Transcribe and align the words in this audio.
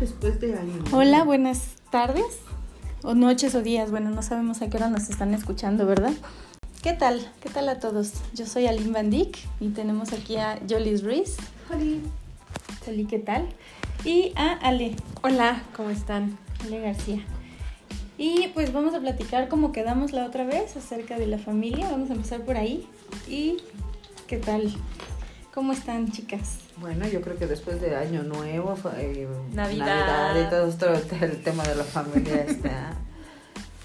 Después 0.00 0.40
de. 0.40 0.58
Hola, 0.92 1.24
buenas 1.24 1.76
tardes, 1.90 2.40
o 3.02 3.14
noches 3.14 3.54
o 3.54 3.62
días, 3.62 3.90
bueno, 3.90 4.10
no 4.10 4.22
sabemos 4.22 4.60
a 4.60 4.68
qué 4.68 4.76
hora 4.76 4.88
nos 4.88 5.08
están 5.08 5.34
escuchando, 5.34 5.86
¿verdad? 5.86 6.12
¿Qué 6.82 6.92
tal? 6.92 7.30
¿Qué 7.40 7.48
tal 7.48 7.68
a 7.68 7.78
todos? 7.78 8.12
Yo 8.34 8.46
soy 8.46 8.66
Aline 8.66 8.92
Van 8.92 9.10
Dyck 9.10 9.38
y 9.60 9.68
tenemos 9.68 10.12
aquí 10.12 10.36
a 10.36 10.58
Jolis 10.68 11.04
Ruiz. 11.04 11.36
Hola. 11.70 12.00
Sali, 12.84 13.06
¿qué 13.06 13.18
tal? 13.18 13.48
Y 14.04 14.32
a 14.36 14.52
Ale, 14.54 14.96
Hola, 15.22 15.62
¿cómo 15.76 15.90
están? 15.90 16.36
Ale 16.62 16.80
García. 16.80 17.24
Y 18.18 18.48
pues 18.48 18.72
vamos 18.72 18.94
a 18.94 19.00
platicar 19.00 19.48
como 19.48 19.72
quedamos 19.72 20.12
la 20.12 20.26
otra 20.26 20.44
vez 20.44 20.76
acerca 20.76 21.18
de 21.18 21.26
la 21.26 21.38
familia. 21.38 21.90
Vamos 21.90 22.10
a 22.10 22.14
empezar 22.14 22.42
por 22.42 22.56
ahí. 22.56 22.86
¿Y 23.28 23.58
qué 24.26 24.36
tal? 24.38 24.74
¿Cómo 25.54 25.72
están, 25.72 26.10
chicas? 26.10 26.58
Bueno, 26.84 27.08
yo 27.08 27.22
creo 27.22 27.38
que 27.38 27.46
después 27.46 27.80
de 27.80 27.96
Año 27.96 28.22
Nuevo, 28.24 28.76
eh, 28.98 29.26
Navidad. 29.54 30.46
y 30.46 30.50
todo 30.50 30.68
esto, 30.68 30.92
el 31.24 31.42
tema 31.42 31.62
de 31.64 31.76
la 31.76 31.84
familia 31.84 32.44
está. 32.44 32.92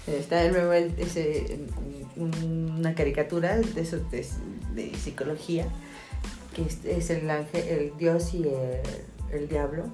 Está 0.06 0.42
el 0.42 0.54
ese, 0.98 1.60
una 2.16 2.94
caricatura 2.94 3.56
de, 3.56 3.80
eso, 3.80 3.96
de, 4.10 4.26
de 4.74 4.94
psicología, 4.98 5.66
que 6.54 6.60
es, 6.62 6.84
es 6.84 7.08
el 7.08 7.30
ángel, 7.30 7.62
el 7.68 7.96
dios 7.96 8.34
y 8.34 8.42
el, 8.42 8.80
el 9.32 9.48
diablo. 9.48 9.84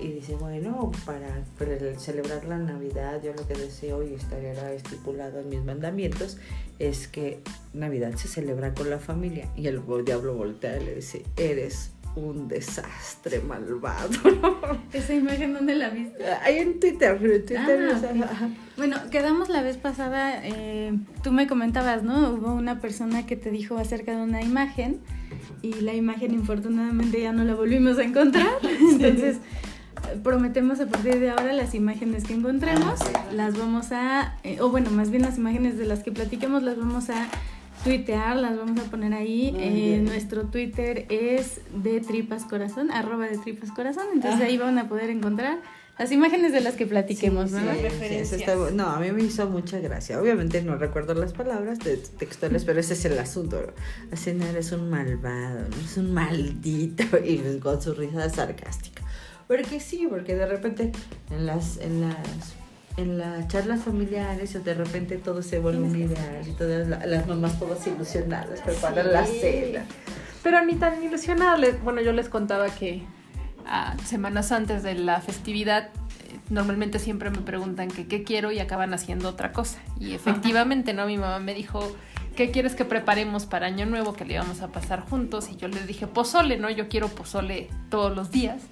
Y 0.00 0.12
dice, 0.12 0.34
bueno, 0.36 0.90
para, 1.04 1.42
para 1.58 1.74
el- 1.74 1.98
celebrar 2.00 2.46
la 2.46 2.56
Navidad, 2.56 3.20
yo 3.22 3.34
lo 3.34 3.46
que 3.46 3.54
deseo 3.54 4.02
y 4.02 4.14
estará 4.14 4.72
estipulado 4.72 5.40
en 5.40 5.50
mis 5.50 5.62
mandamientos 5.62 6.38
es 6.78 7.08
que 7.08 7.40
Navidad 7.74 8.14
se 8.14 8.28
celebra 8.28 8.72
con 8.72 8.88
la 8.88 8.98
familia. 9.00 9.50
Y 9.54 9.66
el 9.66 9.82
diablo 10.06 10.34
voltea 10.34 10.80
y 10.80 10.84
le 10.86 10.94
dice, 10.94 11.24
eres 11.36 11.90
un 12.18 12.48
desastre 12.48 13.40
malvado. 13.40 14.10
¿Esa 14.92 15.14
imagen 15.14 15.54
dónde 15.54 15.74
la 15.74 15.90
viste? 15.90 16.24
Ahí 16.42 16.58
en 16.58 16.80
Twitter, 16.80 17.18
en 17.20 17.46
Twitter. 17.46 17.90
Ah, 17.92 17.96
o 17.96 18.00
sea. 18.00 18.50
Bueno, 18.76 18.96
quedamos 19.10 19.48
la 19.48 19.62
vez 19.62 19.76
pasada, 19.76 20.40
eh, 20.44 20.92
tú 21.22 21.32
me 21.32 21.46
comentabas, 21.46 22.02
¿no? 22.02 22.30
Hubo 22.30 22.52
una 22.54 22.80
persona 22.80 23.26
que 23.26 23.36
te 23.36 23.50
dijo 23.50 23.78
acerca 23.78 24.16
de 24.16 24.22
una 24.22 24.42
imagen 24.42 25.00
y 25.62 25.74
la 25.74 25.94
imagen 25.94 26.32
infortunadamente 26.32 27.20
ya 27.20 27.32
no 27.32 27.44
la 27.44 27.54
volvimos 27.54 27.98
a 27.98 28.04
encontrar. 28.04 28.46
Entonces, 28.62 29.38
prometemos 30.22 30.80
a 30.80 30.86
partir 30.86 31.18
de 31.18 31.30
ahora 31.30 31.52
las 31.52 31.74
imágenes 31.74 32.24
que 32.24 32.34
encontremos, 32.34 32.98
las 33.32 33.58
vamos 33.58 33.92
a, 33.92 34.36
eh, 34.44 34.60
o 34.60 34.70
bueno, 34.70 34.90
más 34.90 35.10
bien 35.10 35.22
las 35.22 35.38
imágenes 35.38 35.78
de 35.78 35.84
las 35.84 36.02
que 36.02 36.12
platiquemos 36.12 36.62
las 36.62 36.78
vamos 36.78 37.10
a 37.10 37.28
tuitear, 37.84 38.36
las 38.36 38.56
vamos 38.56 38.78
a 38.80 38.90
poner 38.90 39.14
ahí. 39.14 39.54
Eh, 39.58 40.00
nuestro 40.04 40.44
Twitter 40.46 41.06
es 41.08 41.60
de 41.74 42.00
tripas 42.00 42.44
corazón, 42.44 42.90
arroba 42.90 43.26
de 43.26 43.38
tripas 43.38 43.70
corazón, 43.72 44.04
entonces 44.14 44.40
Ah. 44.40 44.44
ahí 44.46 44.56
van 44.58 44.78
a 44.78 44.88
poder 44.88 45.10
encontrar 45.10 45.58
las 45.98 46.12
imágenes 46.12 46.52
de 46.52 46.60
las 46.60 46.74
que 46.76 46.86
platiquemos, 46.86 47.50
Sí, 47.50 47.56
¿verdad? 47.56 47.74
sí, 47.98 48.14
está 48.36 48.56
bu- 48.56 48.70
no, 48.72 48.86
a 48.88 49.00
mí 49.00 49.10
me 49.10 49.22
hizo 49.24 49.48
mucha 49.48 49.80
gracia. 49.80 50.20
Obviamente 50.20 50.62
no 50.62 50.76
recuerdo 50.76 51.12
las 51.14 51.32
palabras 51.32 51.80
de- 51.80 51.96
textuales, 51.96 52.64
pero 52.64 52.78
ese 52.78 52.94
es 52.94 53.04
el 53.04 53.18
asunto. 53.18 53.60
¿no? 53.66 53.72
Así 54.12 54.32
no 54.32 54.46
eres 54.46 54.70
un 54.70 54.88
malvado, 54.90 55.60
no 55.68 55.76
eres 55.76 55.96
un 55.96 56.12
maldito. 56.14 57.02
Y 57.24 57.58
con 57.58 57.82
su 57.82 57.94
risa 57.94 58.30
sarcástica. 58.30 59.02
Porque 59.48 59.80
sí, 59.80 60.06
porque 60.08 60.36
de 60.36 60.46
repente 60.46 60.92
en 61.30 61.46
las, 61.46 61.78
en 61.78 62.02
las, 62.02 62.16
en 62.98 63.16
las 63.18 63.48
charlas 63.48 63.80
familiares 63.82 64.62
de 64.62 64.74
repente 64.74 65.16
todo 65.16 65.40
se 65.42 65.58
vuelve 65.60 65.82
un 65.82 65.96
ideal 65.96 66.46
y 66.46 66.52
todas 66.52 66.86
la- 66.88 67.06
las 67.06 67.26
mamás 67.26 67.58
todas 67.58 67.86
ilusionadas 67.86 68.60
preparan 68.60 69.12
la 69.12 69.24
cena. 69.24 69.84
Pero 70.42 70.64
ni 70.64 70.74
tan 70.74 71.02
ilusionada. 71.02 71.56
les- 71.56 71.82
Bueno, 71.82 72.00
yo 72.00 72.12
les 72.12 72.28
contaba 72.28 72.68
que 72.68 73.02
ah, 73.66 73.94
semanas 74.04 74.50
antes 74.52 74.82
de 74.82 74.94
la 74.94 75.20
festividad, 75.20 75.88
eh, 75.88 76.38
normalmente 76.50 76.98
siempre 76.98 77.28
me 77.30 77.38
preguntan 77.42 77.88
que 77.88 78.06
qué 78.08 78.22
quiero 78.24 78.50
y 78.50 78.58
acaban 78.60 78.94
haciendo 78.94 79.28
otra 79.28 79.52
cosa. 79.52 79.78
Y 80.00 80.14
efectivamente, 80.14 80.92
¿no? 80.94 81.06
Mi 81.06 81.18
mamá 81.18 81.38
me 81.38 81.52
dijo, 81.54 81.80
¿qué 82.34 82.50
quieres 82.50 82.74
que 82.74 82.84
preparemos 82.86 83.44
para 83.46 83.66
Año 83.66 83.84
Nuevo 83.84 84.14
que 84.14 84.24
le 84.24 84.34
íbamos 84.34 84.62
a 84.62 84.68
pasar 84.68 85.00
juntos? 85.08 85.48
Y 85.52 85.56
yo 85.56 85.68
les 85.68 85.86
dije, 85.86 86.06
pozole, 86.06 86.56
¿no? 86.56 86.70
Yo 86.70 86.88
quiero 86.88 87.08
pozole 87.08 87.68
todos 87.90 88.14
los 88.16 88.30
días. 88.30 88.62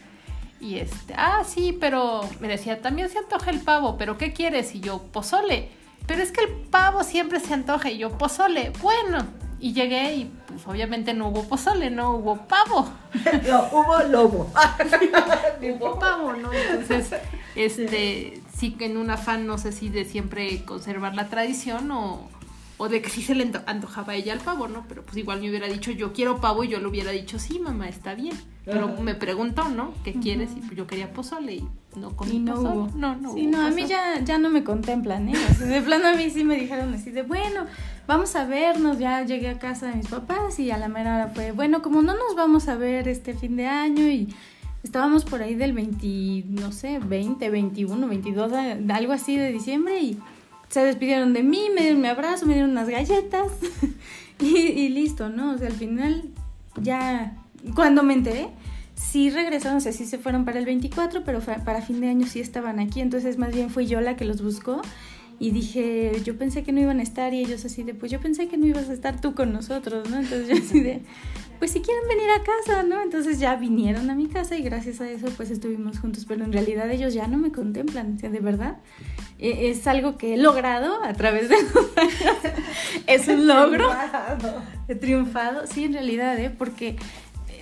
Y 0.60 0.78
este, 0.78 1.14
ah, 1.16 1.42
sí, 1.44 1.76
pero 1.78 2.22
me 2.40 2.48
decía, 2.48 2.80
también 2.80 3.08
se 3.08 3.18
antoja 3.18 3.50
el 3.50 3.60
pavo, 3.60 3.96
pero 3.98 4.16
¿qué 4.16 4.32
quieres? 4.32 4.74
Y 4.74 4.80
yo, 4.80 5.02
pozole. 5.12 5.68
Pero 6.06 6.22
es 6.22 6.32
que 6.32 6.44
el 6.44 6.50
pavo 6.50 7.04
siempre 7.04 7.40
se 7.40 7.52
antoja. 7.52 7.90
Y 7.90 7.98
yo, 7.98 8.16
pozole, 8.16 8.72
bueno. 8.80 9.26
Y 9.58 9.72
llegué 9.72 10.14
y 10.14 10.30
pues 10.48 10.66
obviamente 10.66 11.14
no 11.14 11.28
hubo 11.28 11.44
pozole, 11.44 11.90
no 11.90 12.12
hubo 12.12 12.46
pavo. 12.46 12.88
No, 13.48 13.68
hubo 13.72 13.98
lobo. 14.08 14.52
Hubo 15.62 15.98
pavo, 15.98 16.32
¿no? 16.34 16.52
Entonces, 16.52 17.10
este, 17.54 18.40
sí 18.54 18.72
que 18.72 18.86
en 18.86 18.98
un 18.98 19.10
afán, 19.10 19.46
no 19.46 19.58
sé 19.58 19.72
si 19.72 19.88
de 19.88 20.04
siempre 20.04 20.64
conservar 20.64 21.14
la 21.14 21.28
tradición 21.28 21.90
o, 21.90 22.28
o 22.78 22.88
de 22.88 23.00
que 23.00 23.08
sí 23.10 23.22
se 23.22 23.34
le 23.34 23.44
anto- 23.44 23.62
antojaba 23.66 24.12
a 24.12 24.16
ella 24.16 24.32
el 24.34 24.40
pavo, 24.40 24.68
¿no? 24.68 24.84
Pero 24.88 25.02
pues 25.02 25.16
igual 25.16 25.40
me 25.40 25.48
hubiera 25.48 25.66
dicho, 25.66 25.90
yo 25.92 26.12
quiero 26.12 26.40
pavo 26.40 26.62
y 26.64 26.68
yo 26.68 26.78
le 26.78 26.86
hubiera 26.86 27.10
dicho, 27.10 27.38
sí, 27.38 27.58
mamá, 27.58 27.88
está 27.88 28.14
bien. 28.14 28.34
Pero 28.66 28.86
Ajá. 28.86 29.00
me 29.00 29.14
preguntó, 29.14 29.68
¿no? 29.68 29.92
¿Qué 30.02 30.12
quieres? 30.14 30.50
Y 30.56 30.60
pues 30.60 30.76
yo 30.76 30.86
quería 30.88 31.12
pozole 31.12 31.54
y 31.54 31.68
no 31.96 32.16
comí 32.16 32.32
Y 32.32 32.38
no 32.40 32.54
pozole. 32.56 32.74
hubo. 32.76 32.90
No, 32.96 33.14
no 33.16 33.32
Sí, 33.32 33.42
hubo 33.46 33.50
no, 33.52 33.66
a 33.66 33.70
mí 33.70 33.86
ya, 33.86 34.20
ya 34.24 34.38
no 34.38 34.50
me 34.50 34.64
contemplan, 34.64 35.28
¿eh? 35.28 35.34
O 35.50 35.54
sea, 35.54 35.66
de 35.68 35.80
plano 35.82 36.08
a 36.08 36.14
mí 36.14 36.28
sí 36.30 36.42
me 36.44 36.56
dijeron 36.56 36.92
así 36.92 37.10
de, 37.12 37.22
bueno, 37.22 37.66
vamos 38.08 38.34
a 38.34 38.44
vernos, 38.44 38.98
ya 38.98 39.24
llegué 39.24 39.48
a 39.50 39.58
casa 39.60 39.86
de 39.86 39.94
mis 39.94 40.08
papás 40.08 40.58
y 40.58 40.70
a 40.72 40.78
la 40.78 40.88
mera 40.88 41.14
hora 41.14 41.28
fue, 41.28 41.52
bueno, 41.52 41.80
como 41.80 42.02
no 42.02 42.12
nos 42.14 42.34
vamos 42.36 42.66
a 42.68 42.74
ver 42.74 43.06
este 43.08 43.34
fin 43.34 43.56
de 43.56 43.68
año 43.68 44.02
y 44.08 44.34
estábamos 44.82 45.24
por 45.24 45.42
ahí 45.42 45.54
del 45.54 45.72
20, 45.72 46.44
no 46.60 46.72
sé, 46.72 46.98
20, 46.98 47.48
21, 47.48 48.06
22, 48.08 48.52
eh, 48.52 48.84
algo 48.92 49.12
así 49.12 49.36
de 49.36 49.52
diciembre 49.52 50.00
y 50.00 50.18
se 50.68 50.80
despidieron 50.84 51.32
de 51.32 51.42
mí, 51.42 51.68
me 51.74 51.82
dieron 51.82 52.00
mi 52.00 52.08
abrazo, 52.08 52.46
me 52.46 52.54
dieron 52.54 52.70
unas 52.70 52.88
galletas 52.88 53.52
y, 54.40 54.88
listo, 54.88 55.28
¿no? 55.28 55.52
O 55.52 55.58
sea, 55.58 55.68
al 55.68 55.74
final 55.74 56.24
ya, 56.80 57.36
cuando 57.74 58.02
me 58.02 58.14
enteré, 58.14 58.48
sí 58.94 59.30
regresaron, 59.30 59.78
o 59.78 59.80
sea, 59.80 59.92
sí 59.92 60.06
se 60.06 60.18
fueron 60.18 60.44
para 60.44 60.58
el 60.58 60.64
24, 60.64 61.22
pero 61.24 61.40
para 61.40 61.82
fin 61.82 62.00
de 62.00 62.08
año 62.08 62.26
sí 62.26 62.40
estaban 62.40 62.80
aquí, 62.80 63.00
entonces 63.00 63.38
más 63.38 63.54
bien 63.54 63.70
fui 63.70 63.86
yo 63.86 64.00
la 64.00 64.16
que 64.16 64.24
los 64.24 64.42
buscó 64.42 64.82
y 65.38 65.50
dije, 65.50 66.12
yo 66.24 66.36
pensé 66.38 66.62
que 66.62 66.72
no 66.72 66.80
iban 66.80 67.00
a 67.00 67.02
estar 67.02 67.34
y 67.34 67.40
ellos 67.40 67.64
así 67.64 67.82
de, 67.82 67.94
pues 67.94 68.10
yo 68.10 68.20
pensé 68.20 68.48
que 68.48 68.56
no 68.56 68.66
ibas 68.66 68.88
a 68.88 68.92
estar 68.92 69.20
tú 69.20 69.34
con 69.34 69.52
nosotros, 69.52 70.08
¿no? 70.08 70.18
Entonces 70.18 70.48
yo 70.48 70.54
así 70.64 70.80
de, 70.80 71.02
pues 71.58 71.70
si 71.72 71.80
quieren 71.80 72.08
venir 72.08 72.28
a 72.30 72.42
casa, 72.42 72.82
¿no? 72.82 73.02
Entonces 73.02 73.38
ya 73.38 73.56
vinieron 73.56 74.08
a 74.10 74.14
mi 74.14 74.28
casa 74.28 74.56
y 74.56 74.62
gracias 74.62 75.00
a 75.00 75.10
eso 75.10 75.26
pues 75.36 75.50
estuvimos 75.50 75.98
juntos, 75.98 76.24
pero 76.26 76.44
en 76.44 76.52
realidad 76.52 76.90
ellos 76.90 77.12
ya 77.14 77.26
no 77.28 77.36
me 77.38 77.52
contemplan, 77.52 78.14
o 78.16 78.18
sea, 78.18 78.30
de 78.30 78.40
verdad. 78.40 78.78
e- 79.38 79.68
Es 79.70 79.86
algo 79.86 80.16
que 80.16 80.34
he 80.34 80.36
logrado 80.38 81.02
a 81.04 81.12
través 81.12 81.48
de 81.48 81.56
los 81.62 81.96
años. 81.96 82.36
Es 83.06 83.28
un 83.28 83.46
logro. 83.46 83.88
He 84.88 84.94
triunfado, 84.94 85.66
sí, 85.66 85.84
en 85.84 85.92
realidad, 85.94 86.38
¿eh? 86.38 86.50
Porque 86.50 86.96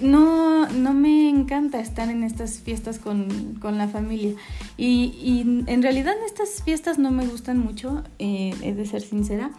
no, 0.00 0.69
no 0.69 0.94
me 0.94 1.28
encanta 1.28 1.81
estar 1.81 2.09
en 2.09 2.22
estas 2.22 2.60
fiestas 2.60 2.99
con, 2.99 3.55
con 3.60 3.78
la 3.78 3.88
familia. 3.88 4.34
Y, 4.77 5.15
y 5.22 5.41
en 5.71 5.82
realidad 5.82 6.15
estas 6.27 6.62
fiestas 6.62 6.99
no 6.99 7.10
me 7.10 7.27
gustan 7.27 7.59
mucho, 7.59 8.03
eh, 8.19 8.55
he 8.62 8.75
de 8.75 8.87
ser 8.87 9.03
sincera. 9.03 9.50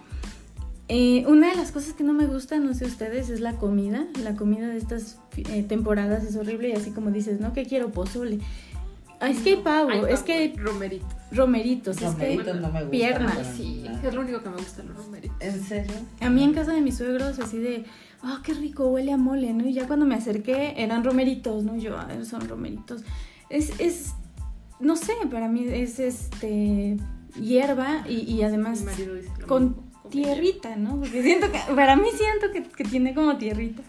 Eh, 0.88 1.26
una 1.28 1.50
de 1.50 1.56
las 1.56 1.72
cosas 1.72 1.94
que 1.94 2.04
no 2.04 2.14
me 2.14 2.28
gusta, 2.28 2.60
no 2.60 2.74
sé 2.74 2.86
ustedes, 2.86 3.30
es 3.30 3.40
la 3.40 3.54
comida. 3.54 4.06
La 4.24 4.36
comida 4.36 4.68
de 4.68 4.78
estas 4.78 5.18
eh, 5.38 5.64
temporadas 5.64 6.24
es 6.24 6.36
horrible 6.36 6.70
y 6.70 6.74
así 6.74 6.92
como 6.92 7.10
dices, 7.12 7.40
¿no? 7.40 7.54
Que 7.54 7.66
quiero 7.66 7.92
pozole. 7.92 8.40
Ah, 9.20 9.30
es 9.30 9.40
que 9.40 9.52
hay 9.52 9.56
pavo, 9.56 10.06
es 10.08 10.22
que 10.24 10.34
hay 10.34 10.54
romerito. 10.56 11.08
romeritos, 11.32 12.02
es 12.02 12.16
que 12.16 12.36
Romeritos 12.36 12.56
no 12.56 12.68
me 12.68 12.84
gustan. 12.84 12.90
piernas. 12.90 13.48
Sí, 13.56 13.86
es 14.04 14.14
lo 14.14 14.22
único 14.22 14.44
que 14.44 14.50
me 14.50 14.58
gusta 14.58 14.84
los 14.84 14.98
romeritos. 14.98 15.38
¿En 15.40 15.64
serio? 15.64 15.94
A 16.20 16.30
mí 16.30 16.44
en 16.44 16.54
casa 16.54 16.74
de 16.74 16.82
mis 16.82 16.98
suegros 16.98 17.40
así 17.40 17.58
de, 17.58 17.86
ah, 18.24 18.42
qué 18.44 18.54
rico, 18.54 18.88
huele 18.88 19.12
a 19.12 19.18
mole, 19.18 19.54
¿no? 19.54 19.68
Y 19.68 19.74
ya 19.74 19.88
cuando 19.88 20.06
me 20.06 20.16
acerqué 20.16 20.74
eran 20.78 21.04
romeritos, 21.04 21.64
¿no? 21.64 21.76
Yo, 21.78 21.98
"Ah, 21.98 22.08
son 22.24 22.48
romeritos. 22.48 23.04
Es, 23.50 23.80
es, 23.80 24.14
no 24.80 24.96
sé, 24.96 25.14
para 25.32 25.48
mí 25.48 25.66
es 25.68 26.00
este 26.00 26.98
hierba 27.40 28.06
y, 28.08 28.22
y 28.22 28.44
además 28.44 28.84
con 29.48 29.76
tierrita, 30.10 30.76
¿no? 30.76 31.00
Porque 31.00 31.22
siento 31.24 31.52
que, 31.52 31.60
para 31.76 31.96
mí 31.96 32.08
siento 32.16 32.52
que, 32.52 32.64
que 32.64 32.84
tiene 32.84 33.14
como 33.14 33.38
tierrita. 33.38 33.82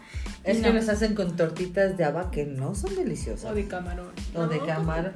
Es 0.44 0.58
Y 0.58 0.62
que 0.62 0.68
no. 0.68 0.74
los 0.74 0.88
hacen 0.88 1.14
con 1.14 1.36
tortitas 1.36 1.96
de 1.96 2.04
haba 2.04 2.30
que 2.30 2.44
no 2.46 2.74
son 2.74 2.94
deliciosas. 2.94 3.50
O 3.50 3.54
de 3.54 3.66
camarón. 3.66 4.08
O 4.34 4.46
de 4.46 4.58
camarón. 4.60 5.12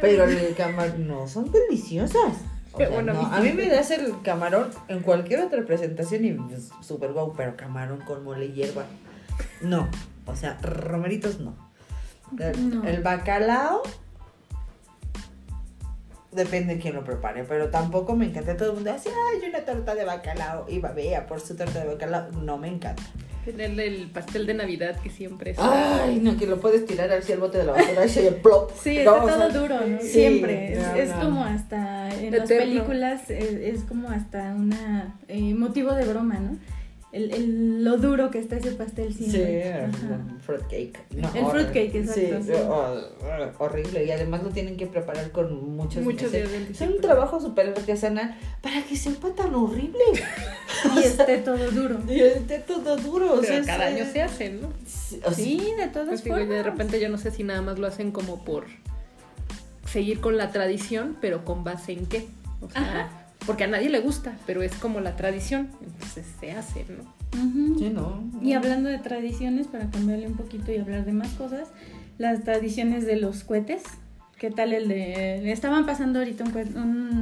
Pero 0.00 0.24
el 0.24 0.36
de 0.40 0.54
camarón 0.56 1.06
no 1.06 1.26
son 1.28 1.50
deliciosas. 1.52 2.36
O 2.72 2.78
sea, 2.78 2.88
Bueno, 2.90 3.12
no, 3.14 3.20
a 3.26 3.40
mí 3.42 3.52
me 3.52 3.68
das 3.68 3.90
el 3.90 4.20
camarón 4.22 4.70
en 4.88 5.00
cualquier 5.00 5.40
otra 5.40 5.62
presentación 5.64 6.24
y 6.24 6.32
pues, 6.32 6.70
súper 6.80 7.12
guau, 7.12 7.32
pero 7.36 7.56
camarón 7.56 8.00
con 8.00 8.24
mole 8.24 8.46
y 8.46 8.52
hierba. 8.52 8.84
No. 9.60 9.88
O 10.26 10.36
sea, 10.36 10.58
romeritos 10.62 11.40
no. 11.40 11.54
El, 12.38 12.70
No. 12.80 12.84
el 12.86 13.02
bacalao. 13.02 13.82
Depende 16.30 16.74
de 16.74 16.80
quién 16.80 16.94
lo 16.94 17.04
prepare, 17.04 17.44
pero 17.44 17.70
tampoco 17.70 18.14
me 18.14 18.26
encanta. 18.26 18.54
Todo 18.56 18.68
el 18.70 18.74
mundo 18.76 18.92
dice, 18.92 19.08
ay, 19.32 19.48
una 19.48 19.60
torta 19.64 19.94
de 19.94 20.04
bacalao. 20.04 20.66
Y 20.68 20.78
babea 20.78 21.26
por 21.26 21.40
su 21.40 21.56
torta 21.56 21.80
de 21.80 21.86
bacalao. 21.86 22.30
No 22.32 22.58
me 22.58 22.68
encanta. 22.68 23.02
Tener 23.52 23.80
el 23.80 24.10
pastel 24.10 24.46
de 24.46 24.54
Navidad 24.54 24.96
que 25.02 25.10
siempre 25.10 25.52
es. 25.52 25.58
Ay, 25.58 26.20
no, 26.22 26.36
que 26.36 26.46
lo 26.46 26.60
puedes 26.60 26.84
tirar 26.86 27.10
así 27.12 27.32
al 27.32 27.40
bote 27.40 27.58
de 27.58 27.64
la 27.64 27.72
basura 27.72 28.04
y 28.04 28.08
se 28.08 28.32
plop. 28.32 28.70
Sí, 28.82 28.98
está 28.98 29.20
todo 29.20 29.48
duro, 29.50 29.86
¿no? 29.86 30.00
sí, 30.00 30.08
Siempre. 30.08 30.72
Es, 30.72 30.78
no, 30.78 30.94
es 30.94 31.08
no. 31.10 31.20
como 31.20 31.44
hasta 31.44 32.08
en 32.10 32.36
las 32.36 32.48
películas 32.48 33.30
es, 33.30 33.52
es 33.52 33.84
como 33.84 34.08
hasta 34.10 34.54
una 34.54 35.16
eh, 35.28 35.54
motivo 35.54 35.92
de 35.94 36.04
broma, 36.04 36.34
¿no? 36.38 36.56
El, 37.10 37.32
el- 37.32 37.84
lo 37.84 37.96
duro 37.96 38.30
que 38.30 38.38
está 38.38 38.56
ese 38.56 38.72
pastel 38.72 39.14
Sí, 39.14 39.30
el 39.34 39.90
fruitcake. 40.44 40.98
No, 41.16 41.28
El 41.34 41.46
fruitcake, 41.46 41.94
horrible. 41.94 41.98
exacto, 42.00 42.42
Sí, 42.44 42.52
sí. 42.52 42.62
oh, 42.68 43.64
horrible. 43.64 44.04
Y 44.04 44.10
además 44.10 44.42
lo 44.42 44.50
tienen 44.50 44.76
que 44.76 44.86
preparar 44.86 45.30
con 45.32 45.74
muchos, 45.74 46.02
Muchos 46.04 46.30
meses. 46.30 46.50
días 46.52 46.66
de 46.68 46.72
Es 46.72 46.80
un 46.94 47.00
trabajo 47.00 47.40
súper 47.40 47.68
artesanal 47.68 48.36
para 48.62 48.82
que 48.82 48.94
sepa 48.96 49.30
tan 49.30 49.54
horrible. 49.54 49.98
Y 50.96 50.98
esté 51.00 51.38
todo 51.38 51.70
duro. 51.70 51.98
Y 52.08 52.20
esté 52.20 52.58
todo 52.58 52.96
duro. 52.98 53.32
o 53.34 53.42
sea, 53.42 53.62
cada 53.64 53.86
año 53.86 54.04
se 54.12 54.20
hacen, 54.22 54.60
¿no? 54.60 54.68
Sí, 55.34 55.72
de 55.78 55.88
todas 55.88 56.08
Pues 56.08 56.22
digo, 56.24 56.36
y 56.36 56.40
formas. 56.40 56.56
de 56.56 56.62
repente 56.62 57.00
yo 57.00 57.08
no 57.08 57.16
sé 57.18 57.30
si 57.30 57.42
nada 57.42 57.62
más 57.62 57.78
lo 57.78 57.86
hacen 57.86 58.12
como 58.12 58.44
por 58.44 58.66
seguir 59.90 60.20
con 60.20 60.36
la 60.36 60.50
tradición, 60.52 61.16
pero 61.20 61.44
con 61.44 61.64
base 61.64 61.92
en 61.92 62.06
qué. 62.06 62.28
O 62.60 62.68
sea, 62.70 62.82
Ajá. 62.82 63.17
Porque 63.48 63.64
a 63.64 63.66
nadie 63.66 63.88
le 63.88 63.98
gusta, 64.00 64.36
pero 64.46 64.62
es 64.62 64.74
como 64.74 65.00
la 65.00 65.16
tradición, 65.16 65.70
entonces 65.82 66.24
se 66.38 66.52
hace, 66.52 66.84
¿no? 66.88 67.14
Sí, 67.78 67.88
no. 67.88 68.22
Y 68.42 68.52
hablando 68.52 68.90
de 68.90 68.98
tradiciones, 68.98 69.66
para 69.66 69.90
cambiarle 69.90 70.26
un 70.26 70.36
poquito 70.36 70.70
y 70.70 70.76
hablar 70.76 71.04
de 71.06 71.12
más 71.12 71.30
cosas, 71.30 71.68
las 72.18 72.44
tradiciones 72.44 73.06
de 73.06 73.16
los 73.16 73.44
cohetes. 73.44 73.82
¿Qué 74.38 74.50
tal 74.50 74.72
el 74.74 74.86
de...? 74.86 75.40
le 75.42 75.50
Estaban 75.50 75.86
pasando 75.86 76.18
ahorita 76.18 76.44
un 76.44 76.76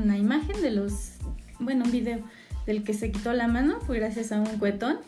una 0.04 0.18
imagen 0.18 0.60
de 0.60 0.72
los... 0.72 1.12
Bueno, 1.60 1.84
un 1.84 1.92
video 1.92 2.18
del 2.66 2.82
que 2.82 2.92
se 2.92 3.10
quitó 3.12 3.32
la 3.32 3.46
mano, 3.46 3.78
fue 3.86 3.98
gracias 4.00 4.32
a 4.32 4.40
un 4.40 4.58
cuetón. 4.58 4.98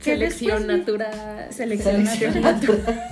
Selección 0.00 0.66
después 0.66 0.66
vi- 0.66 0.78
natural. 0.78 1.46
Selección 1.52 2.06
Selección 2.06 2.40
natural. 2.42 3.10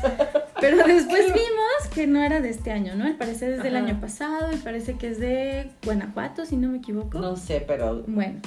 Pero 0.60 0.76
después 0.78 1.26
vimos 1.26 1.69
que 1.90 2.06
no 2.06 2.22
era 2.22 2.40
de 2.40 2.50
este 2.50 2.72
año, 2.72 2.94
¿no? 2.94 3.04
Al 3.04 3.16
parecer 3.16 3.52
es 3.52 3.62
del 3.62 3.76
Ajá. 3.76 3.86
año 3.86 4.00
pasado 4.00 4.52
y 4.52 4.56
parece 4.56 4.94
que 4.96 5.08
es 5.08 5.18
de 5.20 5.70
Guanajuato, 5.84 6.46
si 6.46 6.56
no 6.56 6.68
me 6.68 6.78
equivoco. 6.78 7.18
No 7.18 7.36
sé, 7.36 7.62
pero 7.66 8.02
Bueno, 8.06 8.40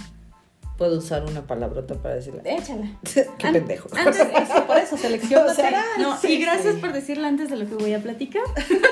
puedo 0.77 0.97
usar 0.97 1.23
una 1.25 1.41
palabrota 1.45 1.95
para 1.95 2.15
decirle. 2.15 2.41
échala. 2.45 2.87
Qué 3.37 3.47
An- 3.47 3.53
pendejo. 3.53 3.89
Antes, 3.95 4.19
eso, 4.21 4.65
por 4.67 4.77
eso, 4.77 4.97
selección 4.97 5.45
O 5.49 5.53
sea, 5.53 5.71
natural. 5.71 5.85
No, 5.99 6.17
sí, 6.17 6.33
y 6.33 6.37
gracias 6.41 6.75
sí. 6.75 6.81
por 6.81 6.93
decirla 6.93 7.27
antes 7.27 7.49
de 7.49 7.57
lo 7.57 7.67
que 7.67 7.75
voy 7.75 7.93
a 7.93 7.99
platicar. 7.99 8.43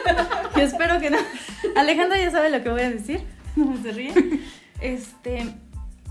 Yo 0.56 0.62
espero 0.62 1.00
que 1.00 1.10
no. 1.10 1.18
Alejandra 1.76 2.18
ya 2.20 2.30
sabe 2.32 2.50
lo 2.50 2.62
que 2.64 2.70
voy 2.70 2.82
a 2.82 2.90
decir. 2.90 3.22
No 3.56 3.76
se 3.82 3.92
ríe. 3.92 4.14
Este. 4.80 5.46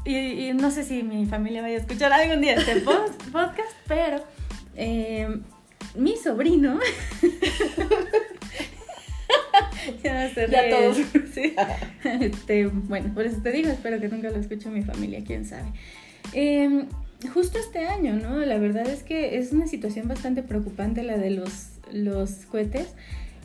Y, 0.04 0.16
y 0.16 0.52
no 0.54 0.70
sé 0.70 0.82
si 0.84 1.02
mi 1.02 1.26
familia 1.26 1.60
vaya 1.62 1.76
a 1.76 1.81
escuchar 1.81 2.12
algún 2.12 2.40
día 2.40 2.54
este 2.54 2.81
podcast, 2.81 3.70
pero 3.86 4.25
eh, 4.76 5.40
mi 5.94 6.16
sobrino. 6.16 6.78
ya 10.02 10.28
se 10.34 10.48
Ya 10.48 10.62
ríe. 10.62 10.70
todos. 10.70 10.96
Sí. 11.34 11.54
Este, 12.20 12.66
bueno, 12.66 13.12
por 13.14 13.25
eso 13.26 13.38
te 13.42 13.52
digo, 13.52 13.69
espero 13.70 14.00
que 14.00 14.08
nunca 14.08 14.31
lo 14.31 14.37
escuche 14.37 14.69
mi 14.70 14.82
familia, 14.82 15.22
quién 15.26 15.44
sabe. 15.44 15.72
Eh, 16.32 16.84
justo 17.32 17.58
este 17.58 17.87
año, 17.87 18.14
¿no? 18.14 18.38
La 18.40 18.58
verdad 18.58 18.88
es 18.88 19.02
que 19.02 19.38
es 19.38 19.52
una 19.52 19.66
situación 19.66 20.08
bastante 20.08 20.42
preocupante 20.42 21.02
la 21.02 21.16
de 21.19 21.31
los, 21.31 21.69
los 21.92 22.31
cohetes. 22.46 22.88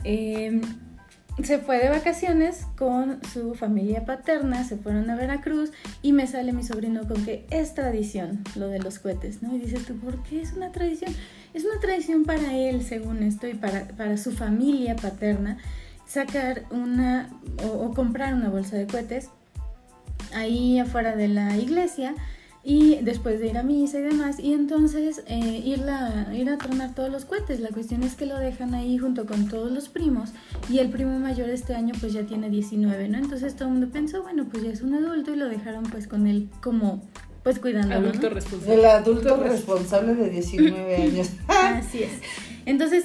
Eh, 0.04 0.60
se 1.42 1.58
fue 1.58 1.78
de 1.78 1.90
vacaciones 1.90 2.66
con 2.78 3.20
su 3.34 3.54
familia 3.54 4.06
paterna, 4.06 4.64
se 4.64 4.78
fueron 4.78 5.10
a 5.10 5.16
Veracruz 5.16 5.70
y 6.00 6.12
me 6.12 6.26
sale 6.26 6.54
mi 6.54 6.62
sobrino 6.62 7.06
con 7.06 7.26
que 7.26 7.44
es 7.50 7.74
tradición 7.74 8.42
lo 8.54 8.68
de 8.68 8.78
los 8.78 8.98
cohetes, 8.98 9.42
¿no? 9.42 9.54
Y 9.54 9.58
dices 9.58 9.84
tú, 9.84 9.96
¿por 9.96 10.22
qué 10.22 10.40
es 10.40 10.54
una 10.54 10.72
tradición? 10.72 11.14
Es 11.52 11.64
una 11.66 11.78
tradición 11.78 12.24
para 12.24 12.56
él, 12.56 12.82
según 12.82 13.22
esto, 13.22 13.46
y 13.46 13.52
para, 13.54 13.86
para 13.88 14.16
su 14.16 14.32
familia 14.32 14.96
paterna, 14.96 15.58
sacar 16.06 16.64
una 16.70 17.30
o, 17.64 17.86
o 17.86 17.94
comprar 17.94 18.34
una 18.34 18.48
bolsa 18.48 18.76
de 18.76 18.86
cohetes 18.86 19.30
ahí 20.34 20.78
afuera 20.78 21.16
de 21.16 21.28
la 21.28 21.56
iglesia 21.56 22.14
y 22.68 22.96
después 22.96 23.38
de 23.38 23.46
ir 23.46 23.58
a 23.58 23.62
misa 23.62 24.00
y 24.00 24.02
demás 24.02 24.40
y 24.40 24.52
entonces 24.52 25.22
eh, 25.28 25.62
irla, 25.64 26.26
ir 26.34 26.50
a 26.50 26.58
tronar 26.58 26.96
todos 26.96 27.10
los 27.10 27.24
cohetes. 27.24 27.60
La 27.60 27.68
cuestión 27.68 28.02
es 28.02 28.16
que 28.16 28.26
lo 28.26 28.36
dejan 28.38 28.74
ahí 28.74 28.98
junto 28.98 29.24
con 29.24 29.48
todos 29.48 29.70
los 29.70 29.88
primos 29.88 30.30
y 30.68 30.80
el 30.80 30.90
primo 30.90 31.16
mayor 31.20 31.48
este 31.48 31.76
año 31.76 31.94
pues 32.00 32.12
ya 32.12 32.24
tiene 32.24 32.50
19, 32.50 33.08
¿no? 33.08 33.18
Entonces 33.18 33.54
todo 33.54 33.68
el 33.68 33.74
mundo 33.74 33.88
pensó, 33.92 34.24
bueno, 34.24 34.46
pues 34.50 34.64
ya 34.64 34.70
es 34.70 34.82
un 34.82 34.94
adulto 34.94 35.32
y 35.32 35.36
lo 35.36 35.48
dejaron 35.48 35.84
pues 35.84 36.08
con 36.08 36.26
él 36.26 36.48
como 36.60 37.02
pues 37.44 37.60
cuidándolo. 37.60 38.00
¿no? 38.00 38.08
Adulto 38.08 38.30
responsable. 38.30 38.74
El 38.74 38.84
adulto 38.84 39.36
responsable 39.36 40.14
de 40.16 40.30
19 40.30 40.96
años. 40.96 41.30
Así 41.48 42.02
es. 42.02 42.10
Entonces, 42.64 43.04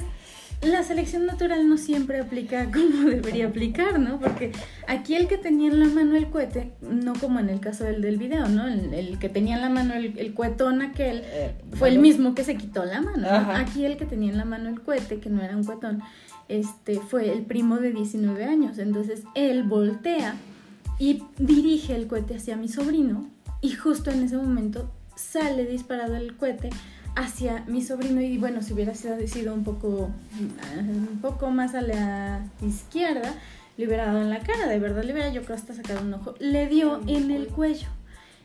la 0.61 0.83
selección 0.83 1.25
natural 1.25 1.67
no 1.67 1.77
siempre 1.77 2.19
aplica 2.19 2.65
como 2.71 3.09
debería 3.09 3.47
aplicar, 3.47 3.99
¿no? 3.99 4.19
Porque 4.19 4.51
aquí 4.87 5.15
el 5.15 5.27
que 5.27 5.37
tenía 5.37 5.71
en 5.71 5.79
la 5.79 5.87
mano 5.87 6.15
el 6.15 6.29
cohete, 6.29 6.73
no 6.81 7.13
como 7.13 7.39
en 7.39 7.49
el 7.49 7.59
caso 7.59 7.83
del 7.83 8.01
del 8.01 8.17
video, 8.17 8.47
¿no? 8.47 8.67
El, 8.67 8.93
el 8.93 9.19
que 9.19 9.29
tenía 9.29 9.55
en 9.55 9.61
la 9.61 9.69
mano 9.69 9.93
el, 9.93 10.17
el 10.17 10.33
cuetón 10.33 10.81
aquel, 10.81 11.23
Eh, 11.25 11.55
fue 11.73 11.89
el 11.89 11.99
mismo 11.99 12.35
que 12.35 12.43
se 12.43 12.55
quitó 12.55 12.85
la 12.85 13.01
mano. 13.01 13.27
Aquí 13.55 13.85
el 13.85 13.97
que 13.97 14.05
tenía 14.05 14.31
en 14.31 14.37
la 14.37 14.45
mano 14.45 14.69
el 14.69 14.81
cohete, 14.81 15.19
que 15.19 15.29
no 15.29 15.41
era 15.41 15.55
un 15.55 15.63
cuetón, 15.63 16.01
este, 16.47 16.99
fue 16.99 17.31
el 17.31 17.43
primo 17.43 17.77
de 17.77 17.91
19 17.91 18.43
años. 18.45 18.77
Entonces 18.77 19.23
él 19.35 19.63
voltea 19.63 20.35
y 20.99 21.23
dirige 21.37 21.95
el 21.95 22.07
cohete 22.07 22.35
hacia 22.35 22.55
mi 22.55 22.67
sobrino 22.67 23.27
y 23.61 23.71
justo 23.71 24.11
en 24.11 24.23
ese 24.23 24.37
momento 24.37 24.91
sale 25.15 25.65
disparado 25.65 26.15
el 26.15 26.35
cohete 26.35 26.69
hacia 27.15 27.63
mi 27.67 27.81
sobrino 27.81 28.21
y 28.21 28.37
bueno, 28.37 28.61
si 28.61 28.73
hubiera 28.73 28.95
sido, 28.95 29.15
sido 29.27 29.53
un 29.53 29.63
poco 29.63 30.09
ah, 30.61 30.79
un 30.79 31.19
poco 31.21 31.51
más 31.51 31.75
a 31.75 31.81
la 31.81 32.41
izquierda, 32.65 33.33
le 33.77 33.87
hubiera 33.87 34.05
dado 34.05 34.21
en 34.21 34.29
la 34.29 34.39
cara, 34.39 34.67
de 34.67 34.79
verdad 34.79 35.03
le 35.03 35.13
hubiera 35.13 35.29
yo 35.29 35.43
creo 35.43 35.55
hasta 35.55 35.73
sacado 35.73 36.01
un 36.01 36.13
ojo. 36.13 36.35
Le 36.39 36.67
dio 36.67 37.01
en 37.07 37.31
el 37.31 37.47
cuello. 37.47 37.87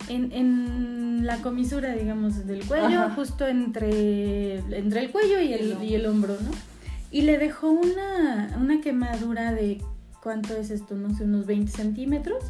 En, 0.09 0.31
en 0.33 1.27
la 1.27 1.39
comisura, 1.39 1.95
digamos, 1.95 2.47
del 2.47 2.65
cuello, 2.67 3.01
Ajá. 3.01 3.15
justo 3.15 3.47
entre, 3.47 4.59
entre 4.59 5.01
el 5.01 5.11
cuello 5.11 5.41
y 5.41 5.55
el, 5.55 5.83
y 5.83 5.95
el 5.95 6.05
hombro, 6.07 6.35
¿no? 6.35 6.51
Y 7.11 7.23
le 7.23 7.39
dejó 7.39 7.71
una, 7.71 8.57
una 8.61 8.83
quemadura 8.83 9.53
de, 9.53 9.81
¿cuánto 10.23 10.55
es 10.55 10.71
esto? 10.71 10.95
No 10.97 11.17
sé, 11.17 11.25
unos 11.25 11.47
20 11.47 11.73
centímetros. 11.73 12.45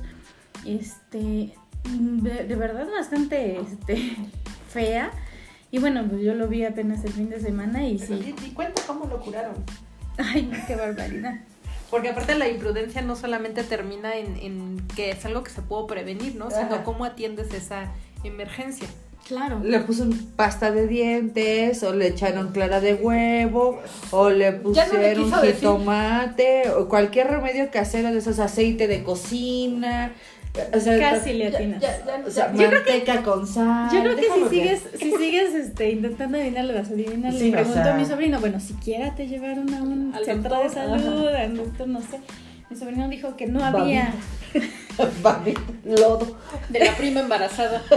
Este, 0.64 1.54
de, 1.84 2.44
de 2.44 2.56
verdad 2.56 2.88
bastante 2.90 3.60
este, 3.60 4.16
fea. 4.68 5.12
Y 5.70 5.78
bueno, 5.78 6.06
pues 6.08 6.22
yo 6.22 6.34
lo 6.34 6.48
vi 6.48 6.64
apenas 6.64 7.04
el 7.04 7.12
fin 7.12 7.28
de 7.28 7.40
semana 7.40 7.86
y 7.86 7.98
sí. 7.98 8.34
Y 8.44 8.50
cuenta 8.50 8.82
cómo 8.86 9.06
lo 9.06 9.20
curaron. 9.20 9.54
Ay, 10.16 10.50
qué 10.66 10.76
barbaridad. 10.76 11.40
Porque 11.90 12.08
aparte 12.08 12.34
la 12.34 12.48
imprudencia 12.48 13.02
no 13.02 13.14
solamente 13.14 13.62
termina 13.62 14.16
en, 14.16 14.36
en 14.36 14.86
que 14.96 15.10
es 15.10 15.24
algo 15.24 15.42
que 15.42 15.50
se 15.50 15.62
puede 15.62 15.86
prevenir, 15.86 16.34
¿no? 16.34 16.50
Sino 16.50 16.82
cómo 16.84 17.04
atiendes 17.04 17.52
esa 17.54 17.92
emergencia. 18.24 18.88
Claro. 19.26 19.60
Le 19.62 19.80
puso 19.80 20.08
pasta 20.36 20.70
de 20.70 20.86
dientes, 20.86 21.82
o 21.82 21.92
le 21.92 22.08
echaron 22.08 22.52
clara 22.52 22.80
de 22.80 22.94
huevo, 22.94 23.80
o 24.12 24.30
le 24.30 24.52
no 24.52 24.62
pusieron 24.62 25.30
decir. 25.30 25.54
jitomate, 25.54 26.70
o 26.70 26.88
cualquier 26.88 27.28
remedio 27.28 27.68
casero 27.72 28.12
de 28.12 28.18
esos 28.18 28.38
aceite 28.38 28.86
de 28.86 29.02
cocina. 29.02 30.12
O 30.74 30.80
sea, 30.80 30.98
Casi 30.98 31.32
le 31.34 31.48
atinas. 31.48 31.80
ya- 31.80 32.04
ya- 32.04 32.22
o 32.26 32.30
sea, 32.30 32.52
Yo 32.54 32.68
creo 32.68 32.84
que- 32.84 33.22
con 33.22 33.46
sal. 33.46 33.88
Yo 33.92 34.00
creo 34.02 34.16
que 34.16 34.22
déjalo 34.22 34.48
si 34.48 34.54
sigues, 34.56 34.82
si 34.98 35.12
sigues 35.18 35.54
este, 35.54 35.90
intentando 35.90 36.38
adivinarlo, 36.38 36.74
vas 36.74 36.88
a 36.90 36.92
adivinar. 36.92 37.32
Sí, 37.32 37.38
Le 37.38 37.48
o 37.48 37.52
pregunto 37.52 37.82
sea- 37.82 37.94
a 37.94 37.96
mi 37.96 38.04
sobrino, 38.04 38.40
bueno, 38.40 38.60
siquiera 38.60 39.14
te 39.14 39.26
llevaron 39.28 39.72
a 39.74 39.82
un 39.82 40.12
Al 40.14 40.24
centro 40.24 40.50
doctor, 40.56 40.68
de 40.70 40.74
salud, 40.74 41.28
al 41.28 41.56
doctor, 41.56 41.88
no 41.88 42.00
sé. 42.00 42.20
Mi 42.70 42.76
sobrino 42.76 43.08
dijo 43.08 43.36
que 43.36 43.46
no 43.46 43.64
había. 43.64 44.12
Babita, 45.22 45.60
lodo. 45.84 46.36
De 46.68 46.84
la 46.84 46.92
prima 46.96 47.20
embarazada. 47.20 47.82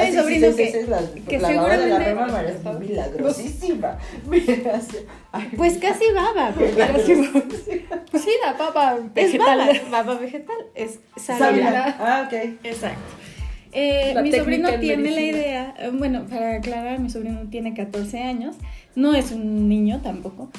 mi 0.00 0.06
sí, 0.06 0.12
sí, 0.12 0.18
sobrino 0.18 0.50
sí, 0.50 0.56
que, 0.56 0.72
sí, 0.72 0.86
la, 0.88 1.00
que 1.28 1.38
la 1.38 1.76
de 1.76 2.14
la 2.14 2.42
es 2.42 2.78
milagrosísima. 2.80 3.98
Así, 4.74 4.96
ay, 5.32 5.50
Pues 5.56 5.78
casi 5.78 6.04
baba, 6.14 6.52
pero 6.56 6.76
casi 6.76 7.14
baba. 7.14 7.42
Pues 8.10 8.24
sí, 8.24 8.30
la 8.44 8.56
papa 8.56 8.98
es 9.14 9.38
baba, 9.38 9.66
baba 9.90 10.14
vegetal, 10.18 10.56
es 10.74 11.00
sábila. 11.16 11.96
Ah, 11.98 12.24
ok. 12.26 12.32
Exacto. 12.64 13.00
Eh, 13.72 14.14
mi 14.22 14.30
sobrino 14.30 14.68
en 14.68 14.80
tiene 14.80 15.10
la 15.10 15.20
idea, 15.22 15.74
eh, 15.78 15.90
bueno, 15.92 16.26
para 16.26 16.56
aclarar, 16.56 17.00
mi 17.00 17.08
sobrino 17.08 17.48
tiene 17.50 17.72
14 17.72 18.22
años, 18.22 18.56
no 18.94 19.14
es 19.14 19.32
un 19.32 19.68
niño 19.68 20.00
tampoco. 20.02 20.50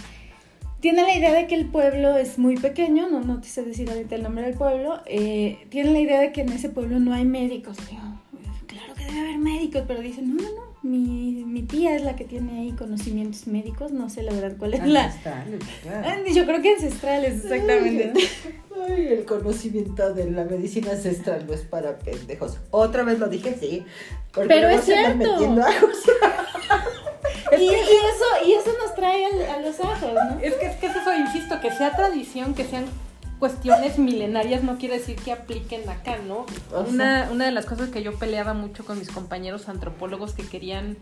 Tiene 0.80 1.04
la 1.04 1.14
idea 1.16 1.32
de 1.32 1.46
que 1.48 1.56
el 1.56 1.68
pueblo 1.68 2.18
es 2.18 2.40
muy 2.40 2.58
pequeño, 2.58 3.08
no, 3.10 3.22
no 3.22 3.40
te 3.40 3.48
sé 3.48 3.64
decir 3.64 3.90
ahorita 3.90 4.16
el 4.16 4.24
nombre 4.24 4.44
del 4.46 4.56
pueblo. 4.56 5.02
eh, 5.06 5.60
tiene 5.70 5.92
la 5.92 6.00
idea 6.00 6.20
de 6.20 6.32
que 6.32 6.42
en 6.42 6.52
ese 6.52 6.70
pueblo 6.70 7.00
no 7.00 7.14
hay 7.14 7.24
médicos. 7.24 7.78
Que 7.78 7.96
debe 9.08 9.20
haber 9.22 9.38
médicos, 9.38 9.84
pero 9.88 10.02
dicen, 10.02 10.36
no, 10.36 10.42
no, 10.44 10.50
no, 10.50 10.74
mi, 10.84 11.44
mi 11.46 11.64
tía 11.64 11.96
es 11.96 12.04
la 12.04 12.16
que 12.16 12.26
tiene 12.26 12.60
ahí 12.60 12.72
conocimientos 12.74 13.48
médicos, 13.48 13.92
no 13.92 14.10
sé 14.10 14.22
la 14.24 14.34
verdad 14.34 14.56
cuál 14.58 14.74
es 14.74 14.86
la... 14.86 15.06
Ancestrales, 15.06 15.60
claro. 15.82 16.24
Yo 16.34 16.46
creo 16.46 16.62
que 16.62 16.74
ancestrales, 16.74 17.44
exactamente. 17.46 18.14
Ay, 18.90 19.08
el 19.08 19.26
conocimiento 19.26 20.14
de 20.14 20.30
la 20.32 20.44
medicina 20.46 20.92
ancestral 20.92 21.46
no 21.48 21.54
es 21.54 21.62
para 21.62 22.00
pendejos. 22.00 22.58
Otra 22.72 23.04
vez 23.04 23.20
lo 23.20 23.28
dije, 23.30 23.56
sí. 23.60 23.86
Pero 24.34 24.68
es 24.70 24.84
se 24.84 24.96
andan 24.98 25.18
cierto. 25.20 25.34
metiendo 25.34 25.64
ajos. 25.64 25.98
Y, 27.56 27.66
y 27.66 27.68
eso, 27.70 28.48
y 28.48 28.54
eso 28.54 28.72
nos 28.84 28.96
trae 28.96 29.26
al- 29.26 29.42
a 29.48 29.60
los 29.60 29.80
ajos, 29.80 30.12
¿no? 30.12 30.40
Es 30.40 30.56
que, 30.56 30.66
es 30.66 30.76
que 30.78 30.88
es 30.88 30.96
eso, 30.96 31.14
insisto, 31.16 31.60
que 31.62 31.70
sea 31.72 31.96
tradición, 31.96 32.56
que 32.56 32.64
sean 32.64 32.86
cuestiones 33.44 33.98
milenarias, 34.00 34.64
no 34.64 34.78
quiere 34.78 35.00
decir 35.00 35.18
que 35.18 35.34
apliquen 35.34 35.90
acá, 35.90 36.18
¿no? 36.26 36.46
O 36.72 36.86
sea- 36.86 36.88
Una, 36.88 37.30
una 37.30 37.46
de 37.46 37.52
las 37.52 37.66
cosas 37.66 37.90
que 37.90 38.02
yo 38.02 38.18
peleaba 38.18 38.54
mucho 38.54 38.86
con 38.86 38.98
mis 38.98 39.10
compañeros 39.12 39.68
antropólogos 39.68 40.32
que 40.32 40.48
querían 40.48 40.96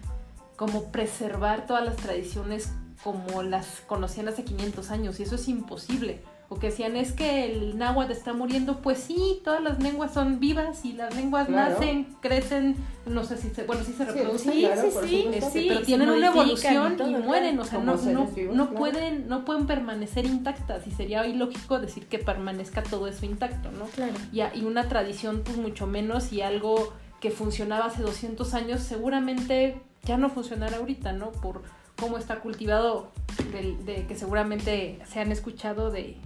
como 0.56 0.92
preservar 0.92 1.68
todas 1.68 1.86
las 1.86 1.98
tradiciones 1.98 2.72
como 3.04 3.44
las 3.44 3.82
conocían 3.86 4.28
hace 4.28 4.44
500 4.44 4.90
años, 4.90 5.20
y 5.20 5.24
eso 5.24 5.36
es 5.36 5.48
imposible. 5.48 6.24
O 6.54 6.60
que 6.60 6.68
decían, 6.68 6.98
es 6.98 7.14
que 7.14 7.46
el 7.46 7.78
náhuatl 7.78 8.12
está 8.12 8.34
muriendo, 8.34 8.82
pues 8.82 9.00
sí, 9.00 9.40
todas 9.42 9.64
las 9.64 9.82
lenguas 9.82 10.14
son 10.14 10.42
vivas 10.42 10.84
y 10.84 10.92
las 10.92 11.16
lenguas 11.16 11.48
Claro. 11.48 11.76
nacen, 11.76 12.08
crecen, 12.20 12.76
no 13.06 13.24
sé 13.24 13.38
si 13.38 13.52
se, 13.52 13.64
bueno, 13.64 13.86
sí 13.86 13.94
se 13.94 14.04
reproducen, 14.04 14.52
sí, 14.52 14.60
claro, 14.60 14.82
sí, 14.82 14.88
sí, 15.08 15.22
supuesto. 15.24 15.48
este, 15.48 15.60
sí, 15.62 15.66
pero 15.70 15.82
tienen 15.84 16.10
una 16.10 16.28
evolución 16.28 16.92
y 16.92 16.98
todo, 16.98 17.08
y, 17.08 17.12
claro. 17.12 17.26
mueren, 17.26 17.58
o 17.58 17.64
sea, 17.64 17.80
no, 17.80 17.96
no, 17.96 18.28
vivos, 18.28 18.54
no 18.54 18.68
claro. 18.68 18.80
pueden, 18.82 19.30
no 19.30 19.46
pueden 19.46 19.66
permanecer 19.66 20.26
intactas 20.26 20.86
y 20.88 20.92
sería 20.92 21.26
ilógico 21.26 21.80
decir 21.80 22.08
que 22.08 22.20
permanezca 22.20 22.84
todo 22.84 23.08
eso 23.08 23.26
intacto, 23.26 23.72
¿no? 23.72 23.86
Claro. 23.86 24.12
Y, 24.34 24.66
una 24.66 24.90
tradición 24.90 25.44
pues 25.46 25.56
mucho 25.56 25.88
menos 25.88 26.34
y 26.34 26.42
algo 26.42 26.92
que 27.22 27.32
funcionaba 27.32 27.86
hace 27.86 28.02
200 28.02 28.54
años 28.56 28.82
seguramente 28.82 29.82
ya 30.04 30.18
no 30.18 30.30
funcionará 30.30 30.80
ahorita, 30.80 31.14
¿no? 31.14 31.32
Por 31.32 31.62
cómo 31.98 32.18
está 32.18 32.42
cultivado, 32.42 33.10
de, 33.54 34.06
que 34.06 34.16
seguramente 34.18 35.00
se 35.08 35.22
han 35.22 35.32
escuchado 35.32 35.92
de 35.92 36.18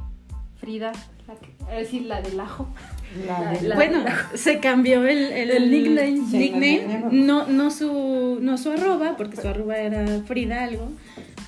Frida, 0.60 0.92
la 1.28 1.36
que- 1.36 1.54
es 1.74 1.80
decir, 1.86 2.04
la 2.04 2.22
del 2.22 2.40
ajo. 2.40 2.68
La 3.28 3.52
de 3.52 3.68
La- 3.68 3.76
Bueno, 3.76 4.04
se 4.36 4.60
cambió 4.60 5.06
el, 5.08 5.18
el, 5.32 5.52
El 5.52 5.72
nickname, 5.72 6.18
sí, 6.30 6.38
nickname, 6.38 7.06
no, 7.12 7.48
no 7.48 7.72
su, 7.72 8.40
no 8.42 8.58
su 8.58 8.72
arroba, 8.72 9.16
porque 9.18 9.38
su 9.38 9.48
arroba 9.48 9.78
era 9.78 10.06
Frida 10.26 10.64
algo, 10.64 10.90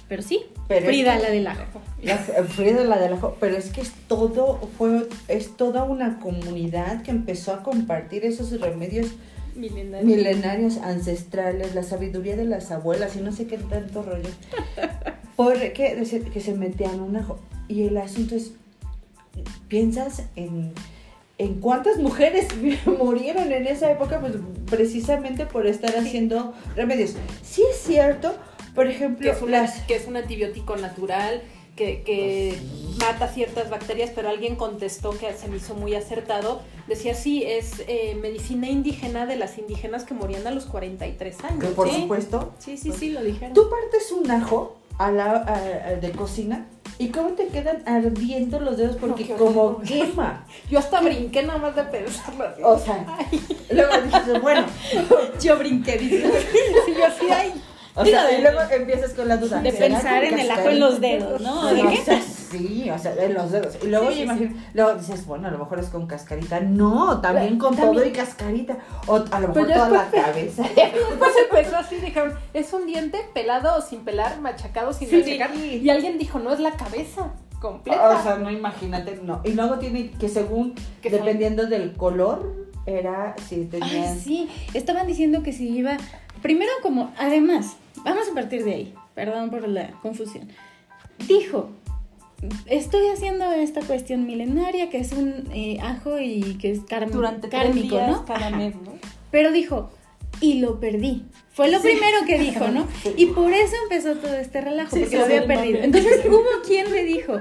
pero 0.08 0.22
sí, 0.22 0.42
Pero 0.68 0.86
Frida 0.86 1.18
la 1.20 1.30
del 1.30 1.48
ajo. 1.48 1.82
La 2.04 2.18
Frida 2.18 2.84
la 2.84 2.98
del 3.00 3.14
ajo, 3.14 3.36
pero 3.40 3.58
es 3.58 3.70
que 3.72 3.82
es 3.82 3.92
todo, 4.08 4.60
fue, 4.78 5.08
es 5.28 5.58
toda 5.58 5.84
una 5.84 6.20
comunidad 6.20 7.02
que 7.02 7.12
empezó 7.12 7.54
a 7.54 7.64
compartir 7.64 8.24
esos 8.24 8.60
remedios 8.62 9.08
milenarios, 10.06 10.78
ancestrales, 10.78 11.74
la 11.74 11.82
sabiduría 11.84 12.36
de 12.36 12.46
las 12.46 12.70
abuelas 12.72 13.16
y 13.16 13.22
no 13.22 13.32
sé 13.32 13.48
qué 13.48 13.58
tanto 13.58 14.04
rollo. 14.04 14.30
Porque 15.36 15.72
que 16.34 16.42
se 16.42 16.54
metían 16.54 17.00
un 17.00 17.16
ajo. 17.16 17.40
Y 17.68 17.84
el 17.84 17.98
asunto 17.98 18.36
es, 18.36 18.54
piensas 19.68 20.24
en, 20.36 20.74
en 21.38 21.56
cuántas 21.62 21.98
mujeres 21.98 22.48
murieron 22.86 23.52
en 23.52 23.68
esa 23.68 23.92
época, 23.92 24.20
pues 24.20 24.34
precisamente 24.70 25.46
por 25.46 25.68
estar 25.68 25.96
haciendo 25.98 26.54
remedios. 26.76 27.16
Sí 27.44 27.64
es 27.70 27.78
cierto, 27.78 28.34
por 28.76 28.88
ejemplo, 28.88 29.24
que 29.32 29.38
es, 29.38 29.42
una- 29.42 29.62
las... 29.62 29.82
que 29.82 29.96
es 29.96 30.08
un 30.08 30.18
antibiótico 30.18 30.76
natural 30.78 31.42
que, 31.76 32.02
que 32.04 32.58
mata 33.00 33.28
ciertas 33.28 33.70
bacterias, 33.70 34.10
pero 34.16 34.30
alguien 34.30 34.56
contestó 34.56 35.12
que 35.12 35.32
se 35.34 35.48
me 35.48 35.58
hizo 35.58 35.76
muy 35.76 35.94
acertado. 35.94 36.62
Decía, 36.88 37.14
sí, 37.14 37.44
es 37.44 37.84
eh, 37.88 38.18
medicina 38.20 38.68
indígena 38.68 39.28
de 39.28 39.36
las 39.36 39.60
indígenas 39.60 40.04
que 40.04 40.16
morían 40.16 40.48
a 40.48 40.52
los 40.52 40.66
43 40.66 41.36
que 41.36 41.46
años. 41.48 41.74
por 41.76 41.88
Sí. 41.88 42.02
supuesto, 42.02 42.54
Sí, 42.58 42.78
sí, 42.78 42.92
sí, 42.98 43.10
lo 43.12 43.24
dijeron. 43.24 43.54
Tú 43.54 43.70
partes 43.70 44.12
un 44.12 44.32
ajo 44.32 44.78
a 44.98 45.12
la, 45.12 45.32
a- 45.32 45.90
a- 45.90 45.96
de 45.96 46.12
cocina 46.12 46.66
y 47.00 47.10
cómo 47.10 47.30
te 47.32 47.48
quedan 47.48 47.84
ardiendo 47.88 48.60
los 48.60 48.78
dedos 48.78 48.96
porque 48.96 49.26
qué 49.28 49.34
como 49.36 49.80
quema. 49.82 50.46
Yo 50.70 50.80
hasta 50.80 51.02
brinqué 51.02 51.44
nada 51.44 51.60
más 51.60 51.76
de 51.76 51.84
pensarlo 51.84 52.46
así. 52.46 52.62
O 52.64 52.78
sea, 52.80 53.06
luego 53.72 53.92
dices, 54.04 54.42
bueno, 54.42 54.66
Yo 55.42 55.58
brinqué, 55.58 55.98
dice. 55.98 56.24
Sí, 56.86 56.94
yo 56.98 57.06
así, 57.06 57.26
ay, 57.32 57.54
o 57.96 58.06
sea, 58.06 58.32
y 58.32 58.42
luego 58.42 58.60
empiezas 58.72 59.14
con 59.14 59.28
la 59.28 59.38
duda. 59.38 59.60
De 59.62 59.72
¿será 59.72 59.88
pensar 59.88 60.24
en 60.24 60.40
el 60.40 60.50
ajo 60.52 60.70
en 60.70 60.80
los 60.80 61.00
dedos, 61.02 61.42
¿no? 61.42 61.70
Sí, 61.70 61.76
¿De 61.76 61.82
qué? 61.90 62.22
Sí, 62.52 62.90
o 62.90 62.98
sea, 62.98 63.14
en 63.16 63.34
los 63.34 63.52
dedos. 63.52 63.78
Y 63.84 63.88
luego, 63.88 64.10
Sí, 64.10 64.16
sí, 64.16 64.22
imagino- 64.24 64.56
luego 64.74 64.96
dices, 64.96 65.26
bueno, 65.26 65.48
a 65.48 65.52
lo 65.52 65.58
mejor 65.60 65.80
es 65.80 65.88
con 65.88 66.08
cascarita. 66.08 66.60
No, 66.60 67.20
también 67.22 67.58
con 67.58 67.76
todo 67.76 68.06
y 68.06 68.12
cascarita. 68.12 68.78
O 69.08 69.16
a 69.32 69.40
lo 69.40 69.48
mejor 69.50 69.68
toda 69.68 69.90
la 69.90 70.10
cabeza. 70.10 70.64
Después 70.76 71.32
empezó 71.50 71.78
así, 71.78 71.96
dijeron, 71.98 72.34
¿es 72.54 72.72
un 72.74 72.86
diente 72.86 73.20
pelado 73.34 73.78
o 73.78 73.82
sin 73.82 74.02
pelar, 74.02 74.40
machacado 74.42 74.94
sin 74.94 75.10
machacar? 75.12 75.56
Y 75.56 75.90
alguien 75.90 76.18
dijo, 76.18 76.40
no, 76.40 76.52
es 76.54 76.60
la 76.60 76.72
cabeza 76.72 77.34
completa. 77.60 78.10
O 78.20 78.24
sea, 78.24 78.36
no 78.38 78.52
imagínate, 78.52 79.20
no. 79.24 79.42
Y 79.44 79.54
luego 79.54 79.80
tiene 79.80 80.12
que 80.12 80.30
según, 80.30 80.76
Que 81.02 81.10
son- 81.10 81.20
dependiendo 81.20 81.66
del 81.68 81.94
color, 81.96 82.68
era 82.86 83.36
si 83.48 83.66
tenían... 83.66 84.14
Ay, 84.14 84.20
sí, 84.24 84.50
estaban 84.74 85.08
diciendo 85.08 85.44
que 85.44 85.52
si 85.54 85.68
iba. 85.70 85.98
Primero, 86.42 86.72
como, 86.84 87.12
además, 87.18 87.76
vamos 88.06 88.30
a 88.32 88.34
partir 88.34 88.64
de 88.64 88.74
ahí, 88.76 88.96
perdón 89.16 89.50
por 89.50 89.68
la 89.68 89.90
confusión. 90.02 90.48
Dijo: 91.28 91.70
Estoy 92.68 93.08
haciendo 93.08 93.52
esta 93.52 93.82
cuestión 93.82 94.26
milenaria 94.26 94.90
que 94.90 95.00
es 95.00 95.12
un 95.12 95.48
eh, 95.54 95.80
ajo 95.82 96.20
y 96.20 96.58
que 96.62 96.72
es 96.72 96.82
Durante 97.12 97.50
kármico, 97.50 97.96
días 97.96 98.12
¿no? 98.12 98.26
cada 98.26 98.52
mes, 98.52 98.76
¿no? 98.76 98.94
Pero 99.32 99.52
dijo, 99.52 99.90
y 100.40 100.60
lo 100.60 100.80
perdí. 100.80 101.26
Fue 101.52 101.72
lo 101.72 101.82
primero 101.82 102.18
que 102.28 102.38
dijo, 102.38 102.68
¿no? 102.68 102.88
Y 103.18 103.28
por 103.28 103.52
eso 103.52 103.76
empezó 103.84 104.16
todo 104.18 104.36
este 104.36 104.62
relajo, 104.62 104.96
Sí, 104.96 105.02
porque 105.02 105.18
lo 105.18 105.26
había 105.26 105.48
perdido. 105.48 105.80
Entonces 105.80 106.26
hubo 106.28 106.44
quien 106.66 106.92
le 106.92 107.04
dijo, 107.04 107.40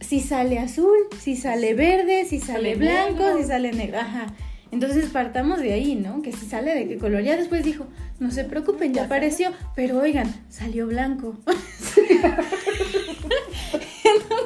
si 0.00 0.18
sale 0.18 0.58
azul, 0.58 0.96
si 1.20 1.36
sale 1.36 1.74
verde, 1.74 2.24
si 2.24 2.40
sale 2.40 2.74
Sale 2.74 2.76
blanco, 2.76 3.22
negro. 3.22 3.38
si 3.38 3.44
sale 3.44 3.72
negro. 3.72 3.98
Ajá. 4.00 4.26
Entonces 4.72 5.10
partamos 5.10 5.60
de 5.60 5.74
ahí, 5.74 5.94
¿no? 5.94 6.22
Que 6.22 6.32
si 6.32 6.46
sale 6.46 6.74
de 6.74 6.88
qué 6.88 6.98
color. 6.98 7.22
Ya 7.22 7.36
después 7.36 7.62
dijo, 7.62 7.86
no 8.18 8.30
se 8.30 8.42
preocupen, 8.44 8.94
ya 8.94 9.04
apareció, 9.04 9.50
pero 9.76 10.00
oigan, 10.00 10.34
salió 10.48 10.86
blanco. 10.88 11.36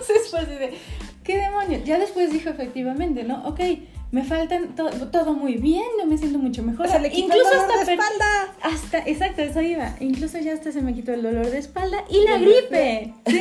Entonces 0.09 0.31
fue 0.31 0.41
así 0.41 0.55
de, 0.55 0.75
¿qué 1.25 1.37
demonios? 1.39 1.85
Ya 1.85 1.99
después 1.99 2.33
dijo 2.33 2.51
efectivamente, 2.51 3.25
¿no? 3.25 3.47
Ok, 3.47 3.61
me 4.13 4.23
faltan 4.25 4.75
to- 4.77 4.91
todo 5.11 5.35
muy 5.35 5.57
bien, 5.57 5.83
yo 6.01 6.07
me 6.07 6.17
siento 6.17 6.39
mucho 6.39 6.63
mejor. 6.63 6.89
Se 6.89 6.99
le 7.01 7.11
quitó 7.11 7.27
Incluso 7.35 7.51
el 7.53 7.59
dolor 7.59 7.71
hasta 7.73 7.85
de 7.85 7.93
espalda. 7.93 8.55
Hasta, 8.63 8.99
exacto, 8.99 9.43
eso 9.43 9.61
iba. 9.61 9.95
Incluso 10.01 10.39
ya 10.39 10.53
hasta 10.55 10.71
se 10.73 10.81
me 10.81 10.95
quitó 10.95 11.13
el 11.13 11.23
dolor 11.23 11.47
de 11.51 11.59
espalda 11.59 12.05
y 12.09 12.23
la 12.25 12.39
gripe. 12.39 13.13
Sí. 13.27 13.41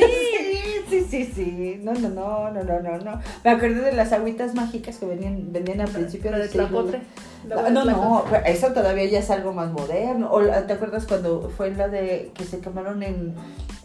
sí, 0.90 1.04
sí, 1.08 1.32
sí. 1.34 1.80
No, 1.82 1.92
no, 1.94 2.08
no, 2.10 2.50
no, 2.50 2.64
no, 2.64 2.80
no, 2.80 2.98
no. 2.98 3.20
Me 3.44 3.50
acordé 3.50 3.80
de 3.80 3.92
las 3.92 4.12
agüitas 4.12 4.54
mágicas 4.54 4.96
que 4.98 5.06
venían, 5.06 5.52
vendían 5.52 5.80
al 5.80 5.88
principio 5.88 6.30
La 6.32 6.38
de 6.38 6.42
del 6.44 6.52
siglo. 6.52 6.66
tlacote. 6.68 7.00
No, 7.48 7.70
no, 7.70 7.84
no, 7.84 8.24
eso 8.44 8.72
todavía 8.72 9.04
ya 9.04 9.20
es 9.20 9.30
algo 9.30 9.52
más 9.52 9.70
moderno. 9.70 10.30
O 10.32 10.40
la- 10.40 10.66
¿te 10.66 10.72
acuerdas 10.72 11.06
cuando 11.06 11.48
fue 11.56 11.70
la 11.70 11.86
de 11.86 12.32
que 12.34 12.42
se 12.44 12.58
quemaron 12.58 13.04
en, 13.04 13.34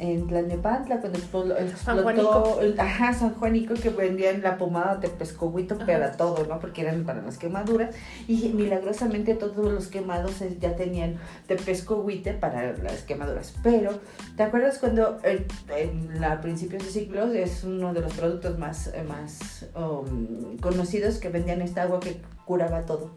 en 0.02 0.26
Tlalnepantla, 0.28 1.00
cuando 1.00 1.20
explotó, 1.20 1.56
explotó 1.58 2.62
el- 2.62 2.80
ajá, 2.80 3.14
San 3.14 3.36
Juanico, 3.36 3.76
que 3.76 3.90
vendían 3.90 4.42
la 4.42 4.58
pomada 4.58 4.96
de 4.96 5.10
pescohuito 5.10 5.78
para 5.78 6.14
todo, 6.14 6.44
¿no? 6.48 6.60
Porque 6.60 6.82
eran 6.82 7.04
para 7.04 7.22
las 7.22 7.38
quemaduras. 7.38 7.94
Y 8.28 8.50
milagrosamente 8.50 9.36
todos 9.36 9.72
los 9.72 9.88
quemados 9.88 10.42
eh, 10.42 10.58
ya 10.60 10.76
tenían 10.76 11.18
de 11.48 11.56
pescohuite 11.56 12.34
para 12.34 12.76
las 12.78 13.04
quemaduras. 13.04 13.54
Pero, 13.62 13.92
¿te 14.36 14.42
acuerdas 14.44 14.80
cuando 14.80 15.20
eh, 15.24 15.46
en 15.78 16.20
la 16.20 16.42
principios 16.42 16.84
de 16.84 16.90
siglos 16.90 17.36
es 17.36 17.64
uno 17.64 17.94
de 17.94 18.02
los 18.02 18.14
productos 18.14 18.58
más, 18.58 18.88
eh, 18.88 19.04
más 19.08 19.68
um, 19.76 20.58
conocidos 20.58 21.20
que 21.20 21.30
vendían 21.30 21.62
esta 21.62 21.84
agua 21.84 22.00
que 22.00 22.20
curaba 22.46 22.82
todo? 22.88 23.12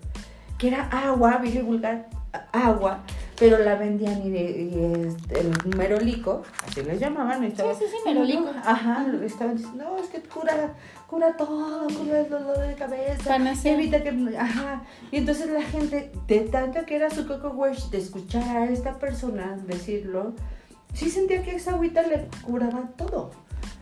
que 0.58 0.68
era 0.68 0.84
agua, 0.88 1.42
vulgar, 1.66 2.06
a- 2.32 2.68
agua, 2.68 3.02
pero 3.38 3.58
la 3.58 3.74
vendían 3.76 4.22
y, 4.24 4.28
y 4.36 5.06
este, 5.08 5.40
el 5.40 5.76
merolico, 5.76 6.42
así 6.66 6.82
les 6.82 7.00
llamaban, 7.00 7.42
y 7.44 7.48
estaba- 7.48 7.74
sí, 7.74 7.84
sí, 7.90 7.96
merolico. 8.06 8.50
Ajá, 8.64 9.06
estaban 9.24 9.56
diciendo, 9.56 9.84
no, 9.84 9.98
es 9.98 10.08
que 10.08 10.20
cura, 10.20 10.74
cura 11.08 11.36
todo, 11.36 11.86
cura 11.88 12.20
el 12.20 12.28
dolor 12.30 12.58
de 12.58 12.74
cabeza, 12.74 13.24
Panacea. 13.30 13.74
evita 13.74 14.02
que, 14.02 14.36
ajá, 14.38 14.82
y 15.10 15.16
entonces 15.18 15.50
la 15.50 15.62
gente, 15.62 16.12
de 16.28 16.40
tanto 16.40 16.84
que 16.86 16.96
era 16.96 17.10
su 17.10 17.26
coco 17.26 17.48
wash, 17.48 17.90
de 17.90 17.98
escuchar 17.98 18.44
a 18.56 18.64
esta 18.70 18.98
persona 18.98 19.58
decirlo, 19.66 20.34
sí 20.92 21.10
sentía 21.10 21.42
que 21.42 21.56
esa 21.56 21.72
agüita 21.72 22.02
le 22.02 22.28
curaba 22.42 22.88
todo. 22.96 23.32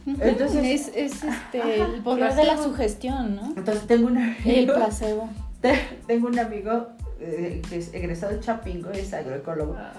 Entonces- 0.06 0.64
es, 0.64 0.96
es 0.96 1.24
este, 1.24 1.80
el 1.80 2.02
poder 2.02 2.34
de 2.34 2.44
la 2.44 2.56
sugestión, 2.60 3.36
¿no? 3.36 3.52
Entonces 3.56 3.86
tengo 3.86 4.08
una 4.08 4.36
El 4.44 4.66
placebo. 4.66 5.28
tengo 6.08 6.26
un 6.26 6.38
amigo 6.40 6.88
eh, 7.24 7.62
que 7.68 7.78
es 7.78 7.94
egresado 7.94 8.32
de 8.32 8.40
Chapingo, 8.40 8.90
es 8.90 9.12
agroecólogo. 9.12 9.76
Ah, 9.78 9.92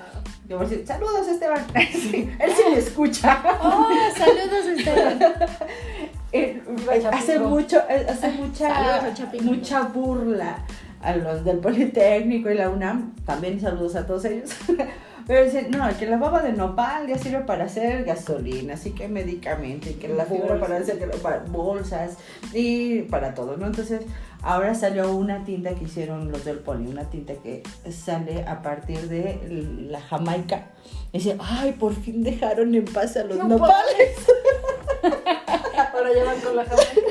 Yo 0.47 0.57
voy 0.57 0.65
a 0.65 0.69
decir, 0.69 0.85
saludos 0.85 1.27
Esteban. 1.27 1.65
Sí, 1.91 2.29
él 2.39 2.51
sí 2.55 2.63
me 2.69 2.77
escucha. 2.77 3.41
Oh, 3.61 3.89
saludos, 4.17 4.65
Esteban. 4.77 5.19
Eh, 6.35 6.63
hace 7.11 7.37
mucho, 7.37 7.77
eh, 7.87 8.07
hace 8.09 8.31
mucha, 8.31 8.67
Saludos 8.67 9.03
a 9.03 9.13
Chapingo. 9.13 9.53
mucha 9.53 9.81
burla 9.83 10.65
a 10.99 11.15
los 11.15 11.45
del 11.45 11.59
Politécnico 11.59 12.49
y 12.49 12.55
la 12.55 12.71
UNAM, 12.71 13.13
también 13.23 13.61
saludos 13.61 13.95
a 13.95 14.07
todos 14.07 14.25
ellos. 14.25 14.49
Pero 15.27 15.45
dicen, 15.45 15.71
no, 15.71 15.87
que 15.97 16.05
la 16.05 16.17
baba 16.17 16.41
de 16.41 16.51
nopal 16.51 17.07
ya 17.07 17.17
sirve 17.17 17.41
para 17.41 17.65
hacer 17.65 18.03
gasolina, 18.03 18.73
así 18.73 18.91
que 18.91 19.07
medicamentos, 19.07 19.91
y 19.91 19.93
que 19.93 20.09
la 20.09 20.25
fibra 20.25 20.59
para 20.59 20.77
hacer 20.77 20.99
para 21.21 21.39
bolsas 21.47 22.17
y 22.51 23.03
para 23.03 23.33
todo, 23.33 23.55
¿no? 23.55 23.67
Entonces, 23.67 24.01
ahora 24.43 24.75
salió 24.75 25.15
una 25.15 25.43
tinta 25.43 25.73
que 25.73 25.85
hicieron 25.85 26.31
los 26.31 26.45
del 26.45 26.59
Poli, 26.59 26.87
una 26.87 27.09
tinta 27.09 27.33
que 27.35 27.63
sale 27.89 28.45
a 28.45 28.61
partir 28.61 29.07
de 29.09 29.39
la 29.89 30.01
Jamaica. 30.01 30.67
Y 31.11 31.19
dice, 31.19 31.37
ay, 31.39 31.73
por 31.73 31.95
fin 31.95 32.23
dejaron 32.23 32.75
en 32.75 32.85
paz 32.85 33.17
a 33.17 33.23
los 33.23 33.37
nopales. 33.37 34.17
Ahora 35.93 36.09
ya 36.13 36.23
van 36.23 36.39
con 36.41 36.55
la 36.55 36.65
Jamaica. 36.65 37.01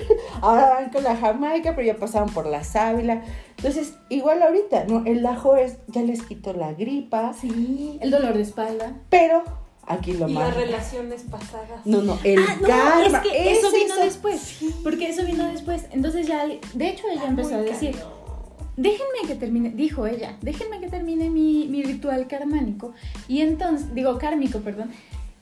Ahora 0.41 0.71
van 0.71 0.91
con 0.91 1.05
la 1.05 1.17
Jamaica, 1.17 1.75
pero 1.75 1.87
ya 1.87 1.97
pasaron 1.97 2.29
por 2.31 2.47
la 2.47 2.65
sábila. 2.65 3.23
Entonces, 3.57 3.95
igual 4.09 4.43
ahorita, 4.43 4.85
¿no? 4.85 5.05
El 5.07 5.25
ajo 5.25 5.57
es, 5.57 5.79
ya 5.87 6.03
les 6.03 6.23
quitó 6.23 6.53
la 6.53 6.73
gripa. 6.73 7.33
Sí, 7.33 7.99
el 8.03 8.11
dolor 8.11 8.35
de 8.35 8.43
espalda. 8.43 8.95
Pero 9.09 9.45
aquí 9.87 10.13
lo 10.13 10.29
Y 10.29 10.33
más. 10.35 10.49
las 10.49 10.57
relaciones 10.57 11.23
pasadas. 11.23 11.85
No, 11.85 12.03
no, 12.03 12.19
el 12.25 12.39
Ah, 12.39 12.57
no, 12.61 12.67
karma. 12.69 13.19
es 13.19 13.29
que 13.31 13.51
eso 13.53 13.71
vino 13.73 13.95
es- 13.97 14.05
después. 14.05 14.59
Porque 14.83 15.09
eso 15.09 15.25
vino 15.25 15.47
después. 15.49 15.87
Entonces 15.91 16.27
ya, 16.27 16.47
de 16.47 16.89
hecho 16.89 17.05
ella 17.13 17.27
empezó 17.29 17.55
a 17.57 17.59
decir, 17.63 17.97
déjenme 18.77 19.27
que 19.27 19.35
termine, 19.35 19.71
dijo 19.71 20.07
ella, 20.07 20.37
déjenme 20.41 20.81
que 20.81 20.89
termine 20.89 21.31
mi, 21.31 21.67
mi 21.69 21.83
ritual 21.83 22.27
karmánico. 22.29 22.93
Y 23.29 23.41
entonces, 23.41 23.95
digo 23.95 24.19
kármico, 24.19 24.61
perdón. 24.61 24.91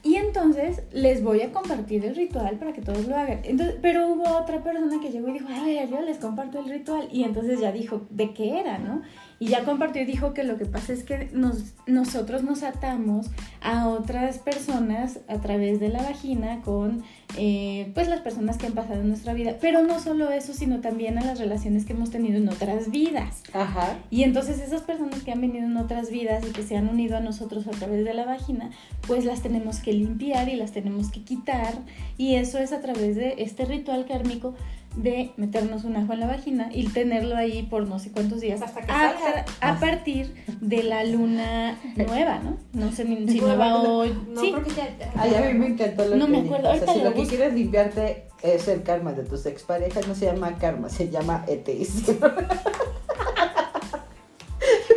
Y 0.02 0.16
entonces 0.16 0.82
les 0.92 1.22
voy 1.22 1.42
a 1.42 1.52
compartir 1.52 2.06
el 2.06 2.16
ritual 2.16 2.56
para 2.58 2.72
que 2.72 2.80
todos 2.80 3.06
lo 3.06 3.14
hagan. 3.16 3.40
Entonces, 3.44 3.76
pero 3.82 4.08
hubo 4.08 4.24
otra 4.38 4.62
persona 4.64 4.98
que 4.98 5.10
llegó 5.10 5.28
y 5.28 5.34
dijo, 5.34 5.46
a 5.54 5.62
ver, 5.62 5.90
yo 5.90 6.00
les 6.00 6.16
comparto 6.16 6.58
el 6.58 6.70
ritual. 6.70 7.08
Y 7.12 7.24
entonces 7.24 7.60
ya 7.60 7.70
dijo 7.70 8.00
de 8.08 8.32
qué 8.32 8.58
era, 8.60 8.78
¿no? 8.78 9.02
Y 9.42 9.46
ya 9.46 9.64
compartió 9.64 10.02
y 10.02 10.04
dijo 10.04 10.34
que 10.34 10.44
lo 10.44 10.58
que 10.58 10.66
pasa 10.66 10.92
es 10.92 11.02
que 11.02 11.30
nos, 11.32 11.72
nosotros 11.86 12.42
nos 12.42 12.62
atamos 12.62 13.30
a 13.62 13.88
otras 13.88 14.38
personas 14.38 15.20
a 15.28 15.40
través 15.40 15.80
de 15.80 15.88
la 15.88 16.02
vagina 16.02 16.60
con 16.60 17.02
eh, 17.38 17.90
pues 17.94 18.06
las 18.08 18.20
personas 18.20 18.58
que 18.58 18.66
han 18.66 18.74
pasado 18.74 19.00
en 19.00 19.08
nuestra 19.08 19.32
vida. 19.32 19.56
Pero 19.58 19.82
no 19.82 19.98
solo 19.98 20.30
eso, 20.30 20.52
sino 20.52 20.82
también 20.82 21.16
a 21.16 21.24
las 21.24 21.38
relaciones 21.38 21.86
que 21.86 21.94
hemos 21.94 22.10
tenido 22.10 22.36
en 22.36 22.50
otras 22.50 22.90
vidas. 22.90 23.42
Ajá. 23.54 23.96
Y 24.10 24.24
entonces 24.24 24.60
esas 24.60 24.82
personas 24.82 25.22
que 25.22 25.32
han 25.32 25.40
venido 25.40 25.64
en 25.64 25.78
otras 25.78 26.10
vidas 26.10 26.44
y 26.46 26.52
que 26.52 26.62
se 26.62 26.76
han 26.76 26.90
unido 26.90 27.16
a 27.16 27.20
nosotros 27.20 27.66
a 27.66 27.70
través 27.70 28.04
de 28.04 28.12
la 28.12 28.26
vagina, 28.26 28.70
pues 29.06 29.24
las 29.24 29.40
tenemos 29.40 29.80
que 29.80 29.94
limpiar 29.94 30.50
y 30.50 30.56
las 30.56 30.72
tenemos 30.72 31.10
que 31.10 31.22
quitar. 31.22 31.78
Y 32.18 32.34
eso 32.34 32.58
es 32.58 32.72
a 32.72 32.82
través 32.82 33.16
de 33.16 33.36
este 33.38 33.64
ritual 33.64 34.04
kármico 34.04 34.54
de 34.96 35.30
meternos 35.36 35.84
un 35.84 35.96
ajo 35.96 36.12
en 36.12 36.20
la 36.20 36.26
vagina 36.26 36.68
y 36.72 36.88
tenerlo 36.88 37.36
ahí 37.36 37.62
por 37.62 37.86
no 37.86 37.98
sé 38.00 38.10
cuántos 38.10 38.40
días 38.40 38.60
Hasta 38.60 38.80
que 38.82 38.90
a, 38.90 39.12
salga. 39.18 39.44
a 39.60 39.78
partir 39.78 40.34
de 40.60 40.82
la 40.82 41.04
luna 41.04 41.78
nueva, 41.96 42.40
¿no? 42.40 42.56
No 42.72 42.90
sé 42.90 43.04
ni 43.04 43.28
si 43.28 43.40
Nueva, 43.40 43.76
o... 43.82 44.04
No, 44.06 44.40
sí, 44.40 44.50
creo 44.52 44.64
que 44.64 44.70
ya. 44.70 44.88
ya- 44.98 45.12
Ay, 45.16 45.34
a 45.34 45.40
mí 45.52 45.54
me 45.58 45.66
encantó 45.68 46.04
lo 46.06 46.16
No 46.16 46.26
que 46.26 46.32
me 46.32 46.42
dijo. 46.42 46.54
acuerdo, 46.56 46.70
O 46.70 46.76
sea, 46.76 46.80
ahorita 46.88 46.92
si 46.92 46.98
lo 46.98 47.10
lo 47.10 47.14
que 47.14 47.26
quieres 47.28 47.54
limpiarte 47.54 48.24
es 48.42 48.66
el 48.68 48.82
karma 48.82 49.12
de 49.12 49.22
tus 49.24 49.46
exparejas, 49.46 50.08
no 50.08 50.14
se 50.14 50.26
llama 50.26 50.56
karma, 50.58 50.88
se 50.88 51.08
llama 51.08 51.44
eteísmo. 51.46 52.14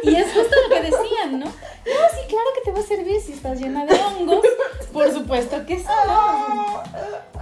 Y 0.03 0.15
es 0.15 0.25
justo 0.33 0.55
lo 0.69 0.75
que 0.75 0.81
decían, 0.81 1.39
¿no? 1.39 1.45
No, 1.85 1.91
sí, 2.11 2.27
claro 2.29 2.45
que 2.55 2.61
te 2.61 2.71
va 2.71 2.79
a 2.79 2.87
servir 2.87 3.21
si 3.21 3.33
estás 3.33 3.59
llena 3.59 3.85
de 3.85 3.93
hongos. 3.93 4.45
Por 4.93 5.11
supuesto 5.11 5.65
que 5.65 5.79
sí. 5.79 5.85
¿no? 6.07 6.81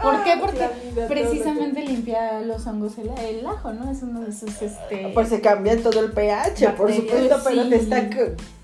¿Por 0.02 0.24
qué? 0.24 0.34
Porque 0.40 0.60
La 0.60 0.70
vida, 0.70 1.08
precisamente 1.08 1.82
limpia 1.82 2.40
los 2.42 2.66
hongos 2.66 2.98
el, 2.98 3.10
el 3.20 3.46
ajo, 3.46 3.72
¿no? 3.74 3.92
Es 3.92 4.02
uno 4.02 4.22
de 4.22 4.30
esos, 4.32 4.62
este... 4.62 5.12
Pues 5.14 5.30
se 5.30 5.42
cambia 5.42 5.82
todo 5.82 6.00
el 6.00 6.12
pH, 6.12 6.70
por 6.76 6.92
supuesto, 6.94 7.40
pero 7.44 7.70
te 7.70 7.76
está... 7.76 8.10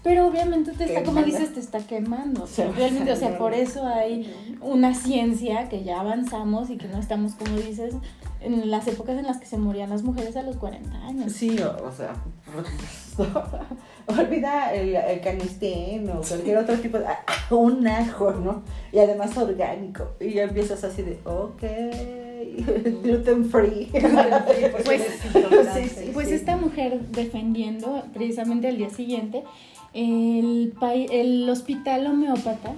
Pero 0.04 0.28
obviamente 0.28 0.72
te 0.72 0.86
está, 0.86 1.04
como 1.04 1.22
dices, 1.22 1.54
te 1.54 1.60
está 1.60 1.80
quemando. 1.80 2.44
O 2.44 2.48
sea, 2.48 2.68
Sí. 2.68 2.72
realmente, 2.78 3.12
o 3.12 3.16
sea, 3.18 3.38
por 3.38 3.54
eso 3.54 3.86
hay 3.86 4.34
una 4.62 4.96
ciencia 4.96 5.68
que 5.70 5.84
ya 5.84 6.00
avanzamos 6.00 6.70
y 6.70 6.78
que 6.78 6.88
no 6.88 6.98
estamos, 6.98 7.34
como 7.34 7.58
dices, 7.58 7.94
en 8.42 8.70
las 8.72 8.88
épocas 8.88 9.18
en 9.18 9.26
las 9.26 9.38
que 9.38 9.46
se 9.46 9.58
morían 9.58 9.90
las 9.90 10.04
mujeres 10.04 10.36
a 10.36 10.44
los 10.44 10.56
40 10.58 10.90
años. 11.06 11.32
Sí, 11.32 11.58
o, 11.60 11.86
o 11.86 11.92
sea, 11.92 12.14
olvida 14.08 14.74
el, 14.74 14.96
el 14.96 15.22
canistén 15.22 16.10
o 16.10 16.22
cualquier 16.22 16.58
otro 16.58 16.76
tipo 16.78 16.98
de... 17.00 17.06
ah, 17.08 17.20
un 17.52 17.88
ajo, 17.88 18.32
¿no? 18.32 18.64
Y 18.92 19.00
además 19.00 19.36
orgánico. 19.38 20.12
Y 20.20 20.34
ya 20.34 20.44
empiezas 20.44 20.84
así 20.84 21.02
de, 21.02 21.20
ok, 21.26 21.64
gluten 23.04 23.46
free. 23.50 23.90
Pues, 24.86 25.02
Sí, 25.74 25.90
sí, 25.90 26.12
Pues 26.14 26.30
sí. 26.30 26.36
esta 26.36 26.58
mujer 26.58 27.00
defendiendo 27.10 28.04
precisamente 28.14 28.68
al 28.68 28.78
día 28.78 28.90
siguiente 28.90 29.44
el, 29.94 30.74
el 31.12 31.50
hospital 31.50 32.08
homeópata 32.08 32.74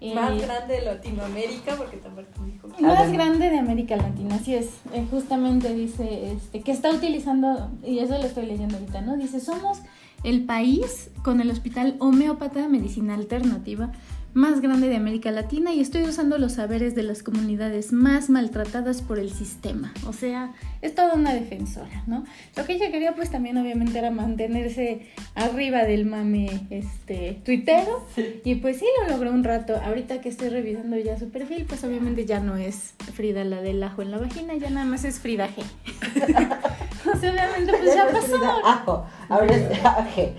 eh, 0.00 0.14
Más 0.14 0.40
grande 0.40 0.74
de 0.74 0.82
Latinoamérica, 0.82 1.76
porque 1.76 1.98
también 1.98 2.26
dijo. 2.46 2.68
más 2.80 3.12
grande 3.12 3.50
de 3.50 3.58
América 3.58 3.96
Latina, 3.96 4.36
así 4.36 4.54
es. 4.54 4.68
Eh, 4.94 5.06
justamente 5.10 5.74
dice 5.74 6.32
este, 6.32 6.62
que 6.62 6.72
está 6.72 6.90
utilizando, 6.90 7.70
y 7.84 7.98
eso 7.98 8.16
lo 8.16 8.24
estoy 8.24 8.46
leyendo 8.46 8.78
ahorita, 8.78 9.02
¿no? 9.02 9.16
Dice, 9.16 9.40
somos 9.40 9.80
el 10.24 10.44
país 10.44 11.10
con 11.22 11.40
el 11.40 11.50
hospital 11.50 11.96
homeópata 11.98 12.60
de 12.60 12.68
medicina 12.68 13.14
alternativa 13.14 13.92
más 14.32 14.60
grande 14.60 14.88
de 14.88 14.96
América 14.96 15.30
Latina 15.30 15.72
y 15.72 15.80
estoy 15.80 16.02
usando 16.02 16.38
los 16.38 16.52
saberes 16.52 16.94
de 16.94 17.02
las 17.02 17.22
comunidades 17.22 17.92
más 17.92 18.30
maltratadas 18.30 19.02
por 19.02 19.18
el 19.18 19.32
sistema. 19.32 19.92
O 20.06 20.12
sea, 20.12 20.52
es 20.82 20.94
toda 20.94 21.14
una 21.14 21.34
defensora, 21.34 22.04
¿no? 22.06 22.24
Lo 22.56 22.64
que 22.64 22.74
ella 22.74 22.90
quería 22.90 23.14
pues 23.14 23.30
también 23.30 23.58
obviamente 23.58 23.98
era 23.98 24.10
mantenerse 24.10 25.06
arriba 25.34 25.84
del 25.84 26.06
mame 26.06 26.66
este 26.70 27.40
tuitero 27.44 28.06
y 28.44 28.56
pues 28.56 28.78
sí 28.78 28.86
lo 29.00 29.14
logró 29.14 29.30
un 29.30 29.44
rato. 29.44 29.76
Ahorita 29.84 30.20
que 30.20 30.28
estoy 30.28 30.48
revisando 30.48 30.96
ya 30.98 31.18
su 31.18 31.28
perfil, 31.30 31.64
pues 31.66 31.82
obviamente 31.84 32.24
ya 32.24 32.40
no 32.40 32.56
es 32.56 32.94
Frida 33.14 33.44
la 33.44 33.60
del 33.62 33.82
ajo 33.82 34.02
en 34.02 34.10
la 34.10 34.18
vagina, 34.18 34.54
ya 34.54 34.70
nada 34.70 34.86
más 34.86 35.04
es 35.04 35.18
Frida 35.18 35.48
G. 35.48 35.62
o 37.14 37.18
sea, 37.18 37.32
obviamente 37.32 37.72
pues 37.72 37.94
ya 37.94 38.08
pasó. 38.08 39.06
Ahora 39.30 39.54
es 39.56 39.84
aje. 39.84 40.34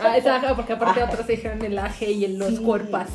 Ah, 0.00 0.16
es 0.16 0.24
porque 0.54 0.74
aparte 0.74 1.02
otros 1.02 1.26
dijeron 1.26 1.64
el 1.64 1.78
aje 1.78 2.10
y 2.12 2.24
el, 2.24 2.38
los 2.38 2.56
Sí. 2.56 2.62
cuerpas. 2.62 3.08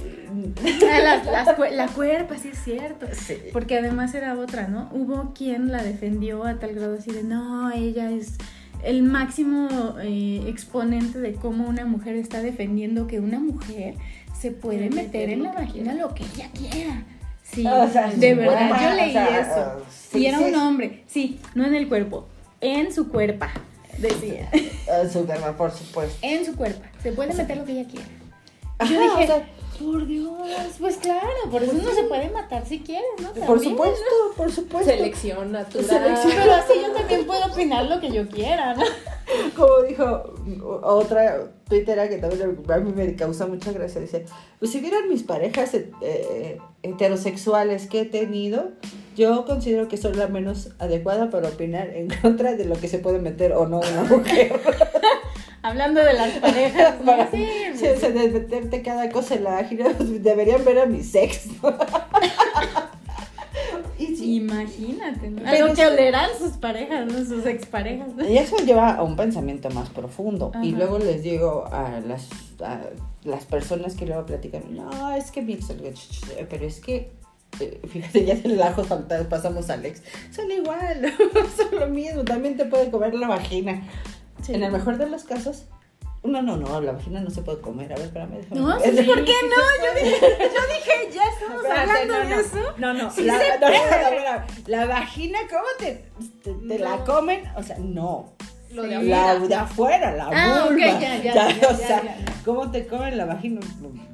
Ah, 0.92 1.00
las- 1.00 1.26
las 1.26 1.72
la 1.72 1.88
cuerpa, 1.88 2.38
sí 2.38 2.50
es 2.52 2.58
cierto. 2.64 3.06
Sí. 3.12 3.38
Porque 3.54 3.78
además 3.78 4.14
era 4.16 4.38
otra, 4.38 4.68
¿no? 4.68 4.90
Hubo 4.92 5.34
quien 5.34 5.72
la 5.72 5.84
defendió 5.84 6.44
a 6.46 6.56
tal 6.56 6.74
grado 6.74 6.96
así 6.98 7.12
de, 7.12 7.24
no, 7.24 7.72
ella 7.72 8.10
es 8.12 8.38
el 8.84 9.04
máximo 9.04 9.96
eh, 10.02 10.44
exponente 10.48 11.20
de 11.20 11.34
cómo 11.34 11.68
una 11.70 11.86
mujer 11.86 12.16
está 12.16 12.42
defendiendo 12.42 13.08
que 13.08 13.20
una 13.20 13.40
mujer 13.40 13.96
se 14.38 14.52
puede 14.52 14.90
meter 14.90 14.94
meter 15.06 15.30
en 15.30 15.44
la 15.44 15.54
vagina 15.54 15.94
lo 15.94 16.14
que 16.14 16.24
ella 16.36 16.50
quiera. 16.54 17.04
Sí, 17.44 17.66
O 17.68 17.88
sea, 17.88 18.10
de 18.10 18.34
verdad, 18.36 18.72
yo 18.82 18.96
leí 18.96 19.10
o 19.10 19.14
sea, 19.14 19.40
eso. 19.40 19.78
uh, 19.78 19.84
sí, 19.90 20.20
y 20.20 20.26
era 20.26 20.40
sí 20.40 20.44
un 20.46 20.56
hombre, 20.56 21.04
sí, 21.08 21.40
no 21.56 21.66
en 21.66 21.76
el 21.76 21.88
cuerpo, 21.88 22.28
en 22.62 22.92
su 22.92 23.10
cuerpa, 23.10 23.52
decía. 23.98 24.50
Su 25.12 25.26
karma, 25.26 25.56
por 25.58 25.72
supuesto. 25.72 26.16
En 26.22 26.46
su 26.46 26.56
cuerpo, 26.56 26.82
se 27.02 27.12
puede 27.12 27.34
meter 27.34 27.58
lo 27.58 27.66
que 27.66 27.72
ella 27.74 27.90
quiera. 27.90 28.06
Ajá, 28.80 28.94
Yo 28.94 29.02
dije, 29.02 29.24
o 29.24 29.28
sea, 29.28 29.50
por 29.80 30.06
Dios, 30.06 30.32
pues 30.80 30.98
claro, 30.98 31.28
por 31.50 31.64
eso 31.64 31.72
Pues 31.72 31.84
uno 31.84 31.92
sí. 31.92 32.02
se 32.02 32.04
puede 32.04 32.30
matar 32.30 32.66
si 32.66 32.80
quieres, 32.80 33.10
¿no? 33.22 33.32
por 33.46 33.60
supuesto, 33.60 34.06
por 34.38 34.52
supuesto. 34.52 34.92
Selección 34.92 35.52
natural. 35.52 35.86
Selección. 35.86 36.34
Pero 36.38 36.54
así 36.54 36.74
yo 36.82 36.92
también 36.92 37.26
puedo 37.26 37.46
opinar 37.46 37.86
lo 37.86 38.00
que 38.00 38.12
yo 38.12 38.28
quiera, 38.30 38.76
¿no? 38.76 38.84
Como 39.56 39.82
dijo 39.82 40.34
otra 40.84 41.48
tuitera 41.68 42.08
que 42.08 42.18
también 42.18 42.56
a 42.70 42.78
mí 42.78 42.92
me 42.94 43.16
causa 43.16 43.48
mucha 43.48 43.72
gracia, 43.72 44.00
dice, 44.02 44.26
pues 44.60 44.72
si 44.72 44.80
vieran 44.80 45.10
mis 45.10 45.24
parejas 45.24 45.74
eh, 45.74 45.90
eh, 46.02 46.58
heterosexuales 46.84 47.88
que 47.88 48.02
he 48.02 48.06
tenido, 48.06 48.72
yo 49.16 49.46
considero 49.46 49.88
que 49.88 49.98
soy 49.98 50.14
la 50.14 50.28
menos 50.28 50.70
adecuada 50.80 51.30
para 51.30 51.50
opinar 51.50 51.90
en 51.90 52.10
contra 52.22 52.54
de 52.56 52.66
lo 52.66 52.76
que 52.80 52.88
se 52.88 53.00
puede 53.00 53.20
meter 53.20 53.54
o 53.54 53.68
no 53.68 53.80
una 53.80 54.04
mujer. 54.04 54.60
Hablando 55.62 56.04
de 56.04 56.14
las 56.14 56.32
parejas. 56.40 56.96
Para- 57.06 57.32
Sí, 57.32 57.48
Sí, 57.76 57.86
de 58.12 58.28
meterte 58.30 58.82
cada 58.82 59.10
cosa 59.10 59.36
en 59.36 59.46
la 59.46 59.52
vagina, 59.52 59.86
deberían 60.00 60.64
ver 60.66 60.80
a 60.80 60.86
mi 60.86 61.02
sex. 61.04 61.48
y 63.98 64.08
sí, 64.16 64.36
Imagínate, 64.36 65.30
¿no? 65.30 65.42
Pero 65.44 65.66
Algo 65.66 65.76
que 65.76 65.86
olerán 65.86 66.30
sus 66.38 66.52
parejas, 66.58 67.06
¿no? 67.06 67.24
Sus 67.26 67.46
exparejas. 67.46 68.08
Y 68.28 68.38
eso 68.38 68.58
lleva 68.58 68.94
a 68.96 69.04
un 69.04 69.16
pensamiento 69.16 69.70
más 69.70 69.90
profundo. 69.90 70.52
Y 70.62 70.72
luego 70.72 71.00
les 71.00 71.24
digo 71.24 71.66
a 71.72 72.00
las, 72.06 72.28
a 72.62 72.82
las 73.24 73.46
personas 73.46 73.96
que 73.96 74.06
luego 74.06 74.26
platican, 74.26 74.64
no, 74.76 75.12
es 75.16 75.32
que 75.32 75.42
mi 75.42 75.54
ex, 75.54 75.68
pero 76.50 76.66
es 76.66 76.80
que, 76.82 77.12
eh, 77.60 77.82
fíjate, 77.92 78.26
ya 78.26 78.36
del 78.36 78.62
ajo 78.62 78.84
salta- 78.84 79.28
pasamos 79.30 79.70
al 79.70 79.86
ex. 79.86 80.02
Son 80.32 80.50
igual, 80.52 81.14
son 81.58 81.80
lo 81.80 81.88
mismo, 81.88 82.24
también 82.24 82.58
te 82.58 82.66
puede 82.66 82.90
comer 82.92 83.14
la 83.16 83.28
vagina. 83.28 83.84
Sí. 84.42 84.54
En 84.54 84.64
el 84.64 84.72
mejor 84.72 84.98
de 84.98 85.08
los 85.10 85.24
casos, 85.24 85.66
no, 86.24 86.42
no, 86.42 86.56
no, 86.58 86.80
la 86.82 86.94
vagina 86.94 87.20
no 87.20 87.30
se 87.30 87.42
puede 87.42 87.60
comer. 87.62 87.92
A 87.92 87.96
ver, 87.96 88.06
espérame, 88.06 88.32
déjame. 88.38 88.62
No, 88.62 88.80
sí, 88.80 88.92
¿por 89.04 89.24
qué 89.26 89.34
no? 89.44 89.86
Yo 89.86 90.04
dije, 90.04 90.20
yo 90.22 90.62
dije, 90.74 91.16
ya 91.16 91.24
estamos 91.24 91.64
Espérate, 91.64 91.92
hablando 91.92 92.24
no, 92.24 92.30
de 92.36 92.42
eso. 92.42 92.74
No, 92.78 92.94
no, 92.94 93.12
Sí 93.12 93.24
la, 93.24 93.40
se 93.40 93.48
no, 93.60 93.60
no, 93.60 93.60
puede. 93.68 93.90
no, 93.90 94.08
espérame. 94.08 94.44
la 94.68 94.86
vagina, 94.86 95.40
¿cómo 95.50 95.64
te, 95.80 96.06
te, 96.44 96.54
te 96.54 96.80
la 96.80 96.98
comen? 97.04 97.44
O 97.58 97.64
sea, 97.64 97.78
no. 97.80 98.34
Lo 98.72 98.84
de. 98.84 99.04
La 99.04 99.38
de 99.38 99.54
afuera, 99.56 100.16
la 100.16 100.30
Ah, 100.34 100.64
ok, 100.66 100.72
vulva. 100.72 101.00
ya, 101.00 101.18
ya, 101.22 101.34
ya, 101.34 101.68
o 101.70 101.76
sea. 101.76 102.18
¿cómo 102.46 102.72
te 102.72 102.88
comen 102.88 103.18
la 103.18 103.26
vagina? 103.26 103.60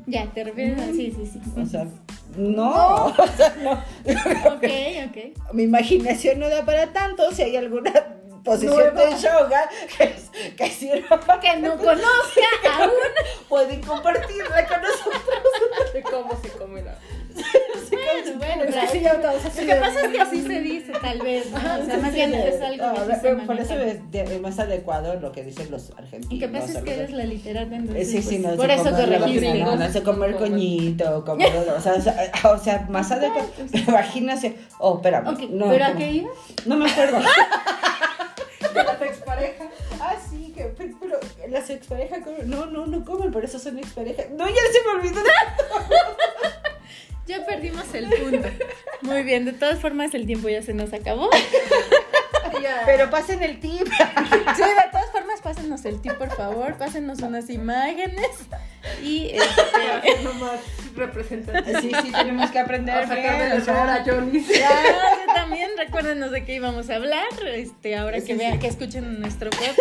Ya, 0.08 0.25
te 0.34 0.43
refieres 0.43 0.80
a... 0.82 0.86
Sí, 0.88 1.13
sí, 1.15 1.25
sí. 1.32 1.39
O 1.62 1.65
sea, 1.65 1.86
no, 2.36 3.06
o 3.18 3.28
sea, 3.38 3.56
no. 3.62 3.72
Ok, 4.54 4.63
ok. 5.08 5.54
Mi 5.54 5.63
imaginación 5.63 6.39
no 6.39 6.50
da 6.50 6.65
para 6.65 6.94
tanto. 6.94 7.32
Si 7.32 7.42
hay 7.44 7.58
alguna 7.58 7.92
posición 8.44 8.94
Nueva. 8.94 9.06
de 9.06 9.22
yoga 9.22 9.70
que, 9.98 10.15
que 10.56 10.70
sirva, 10.70 11.20
Que 11.42 11.58
no 11.58 11.78
conozca 11.78 12.48
aún. 12.80 12.92
pueden 13.48 13.82
compartirla 13.82 14.68
con 14.68 14.82
nosotros. 14.82 15.94
De 15.94 16.02
cómo 16.04 16.39
se 16.42 16.50
come 16.52 16.82
la. 16.84 16.98
Bueno, 18.50 18.64
bueno, 18.64 18.64
Es 18.64 18.76
que 18.76 18.80
pero- 18.80 18.92
sí, 18.92 19.00
ya 19.02 19.22
todos 19.22 19.44
Lo 19.44 19.66
que 19.66 19.76
pasa 19.76 20.02
es 20.06 20.08
que 20.12 20.20
así 20.22 20.42
se 20.42 20.60
dice, 20.62 20.92
tal 21.02 21.20
vez, 21.22 21.52
¿no? 21.52 21.58
O 21.58 21.86
sea, 21.86 21.98
más 21.98 22.14
bien 22.14 22.34
es 22.34 22.62
algo 22.62 22.84
No, 22.88 22.94
que 22.94 23.00
sí 23.16 23.22
se 23.22 23.36
Por 23.46 23.60
eso 23.60 23.76
maneja. 23.76 24.24
es, 24.24 24.42
más 24.42 24.60
adecuado 24.60 25.16
lo 25.20 25.32
que 25.32 25.44
dicen 25.44 25.70
los 25.70 25.92
argentinos. 25.98 26.34
Lo 26.34 26.40
que 26.40 26.48
pasa 26.60 26.78
es 26.80 26.84
que 26.84 26.94
eres 26.94 27.12
la 27.12 27.24
literata, 27.26 27.76
Eh, 27.76 27.78
entonces, 27.78 28.08
Sí, 28.10 28.22
sí, 28.24 28.40
pues, 28.40 28.52
no 28.56 28.58
por 28.62 28.72
eso 28.72 28.84
corregiste. 28.92 29.54
no, 29.64 29.76
no 29.76 29.92
sé 29.92 30.04
comer 30.04 30.36
coñito, 30.38 31.24
comer, 31.26 31.52
o 31.76 31.80
sea, 31.82 31.94
o 32.52 32.58
sea, 32.58 32.88
más 32.90 33.12
adecuado, 33.12 33.48
se, 34.40 34.56
oh, 34.80 34.96
espérame, 34.96 35.38
¿pero 35.70 35.86
a 35.86 35.94
qué 35.94 36.12
iba? 36.12 36.30
No 36.66 36.76
me 36.78 36.90
acuerdo. 36.90 37.20
De 38.74 38.84
las 38.84 39.02
exparejas. 39.02 39.68
Ah, 40.00 40.16
sí, 40.30 40.54
que, 40.56 40.64
pero, 40.78 40.94
pero 41.00 41.20
las 41.50 41.70
exparejas 41.70 42.20
comen. 42.24 42.50
No, 42.50 42.66
no, 42.68 42.86
no 42.86 43.04
comen, 43.04 43.32
por 43.32 43.44
eso 43.44 43.58
son 43.58 43.78
exparejas. 43.80 44.28
No, 44.32 44.48
ya 44.48 44.54
se 44.72 44.86
me 44.86 45.00
olvidó. 45.00 45.22
Ya 47.30 47.46
perdimos 47.46 47.86
el 47.94 48.10
punto. 48.10 48.48
Muy 49.02 49.22
bien, 49.24 49.46
de 49.46 49.54
todas 49.54 49.80
formas 49.80 50.13
el 50.15 50.26
tiempo 50.26 50.50
ya 50.50 50.63
se 50.63 50.74
nos 50.74 50.92
acabó. 50.94 51.30
Pero 52.86 53.10
pasen 53.10 53.44
el 53.44 53.60
tip. 53.60 53.88
Sí, 53.88 54.62
de 54.63 54.89
todas 54.92 55.12
formas 55.12 55.39
pásenos 55.42 55.86
el 55.86 56.02
tip, 56.02 56.13
por 56.13 56.36
favor, 56.36 56.76
pásenos 56.78 57.20
unas 57.20 57.50
imágenes 57.50 58.28
y 59.04 59.28
este, 59.34 60.28
más 60.39 60.60
representante. 60.96 61.82
Sí, 61.82 61.92
sí, 62.02 62.12
tenemos 62.12 62.50
que 62.50 62.60
aprender. 62.60 62.96
A 62.98 63.08
sacar 63.08 63.39
de 63.39 63.60
la 63.60 64.04
Johnny. 64.06 64.44
ya, 64.44 64.70
también 65.36 65.70
recuérdenos 65.78 66.32
de 66.32 66.44
qué 66.44 66.56
íbamos 66.56 66.89
a 66.89 66.96
hablar, 66.96 67.28
este, 67.54 67.96
ahora 67.96 68.18
que 68.18 68.26
Sí, 68.26 68.34
vean, 68.34 68.54
sí. 68.54 68.60
que 68.60 68.68
escuchen 68.68 69.20
nuestro 69.22 69.52
podcast. 69.52 69.78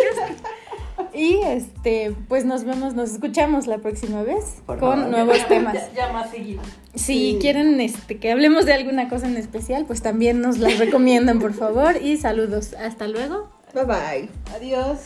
Y 1.13 1.39
este, 1.45 2.15
pues 2.27 2.45
nos 2.45 2.63
vemos, 2.63 2.93
nos 2.95 3.11
escuchamos 3.11 3.67
la 3.67 3.77
próxima 3.79 4.23
vez 4.23 4.61
Por 4.65 4.79
con 4.79 4.97
favor. 4.99 5.09
nuevos 5.11 5.47
temas. 5.47 5.73
Ya, 5.73 6.07
ya 6.07 6.13
más 6.13 6.29
seguido. 6.31 6.61
Si 6.95 7.33
Sí. 7.33 7.37
quieren 7.41 7.79
este, 7.81 8.17
que 8.19 8.31
hablemos 8.31 8.65
de 8.65 8.73
alguna 8.73 9.09
cosa 9.09 9.27
en 9.27 9.37
especial, 9.37 9.85
pues 9.85 10.01
también 10.01 10.41
nos 10.41 10.57
las 10.57 10.77
recomiendan, 10.79 11.39
por 11.39 11.53
favor. 11.53 11.95
Y 12.01 12.17
saludos. 12.17 12.73
Hasta 12.73 13.07
luego. 13.07 13.49
Bye 13.73 13.85
bye. 13.85 14.29
Adiós. 14.55 14.97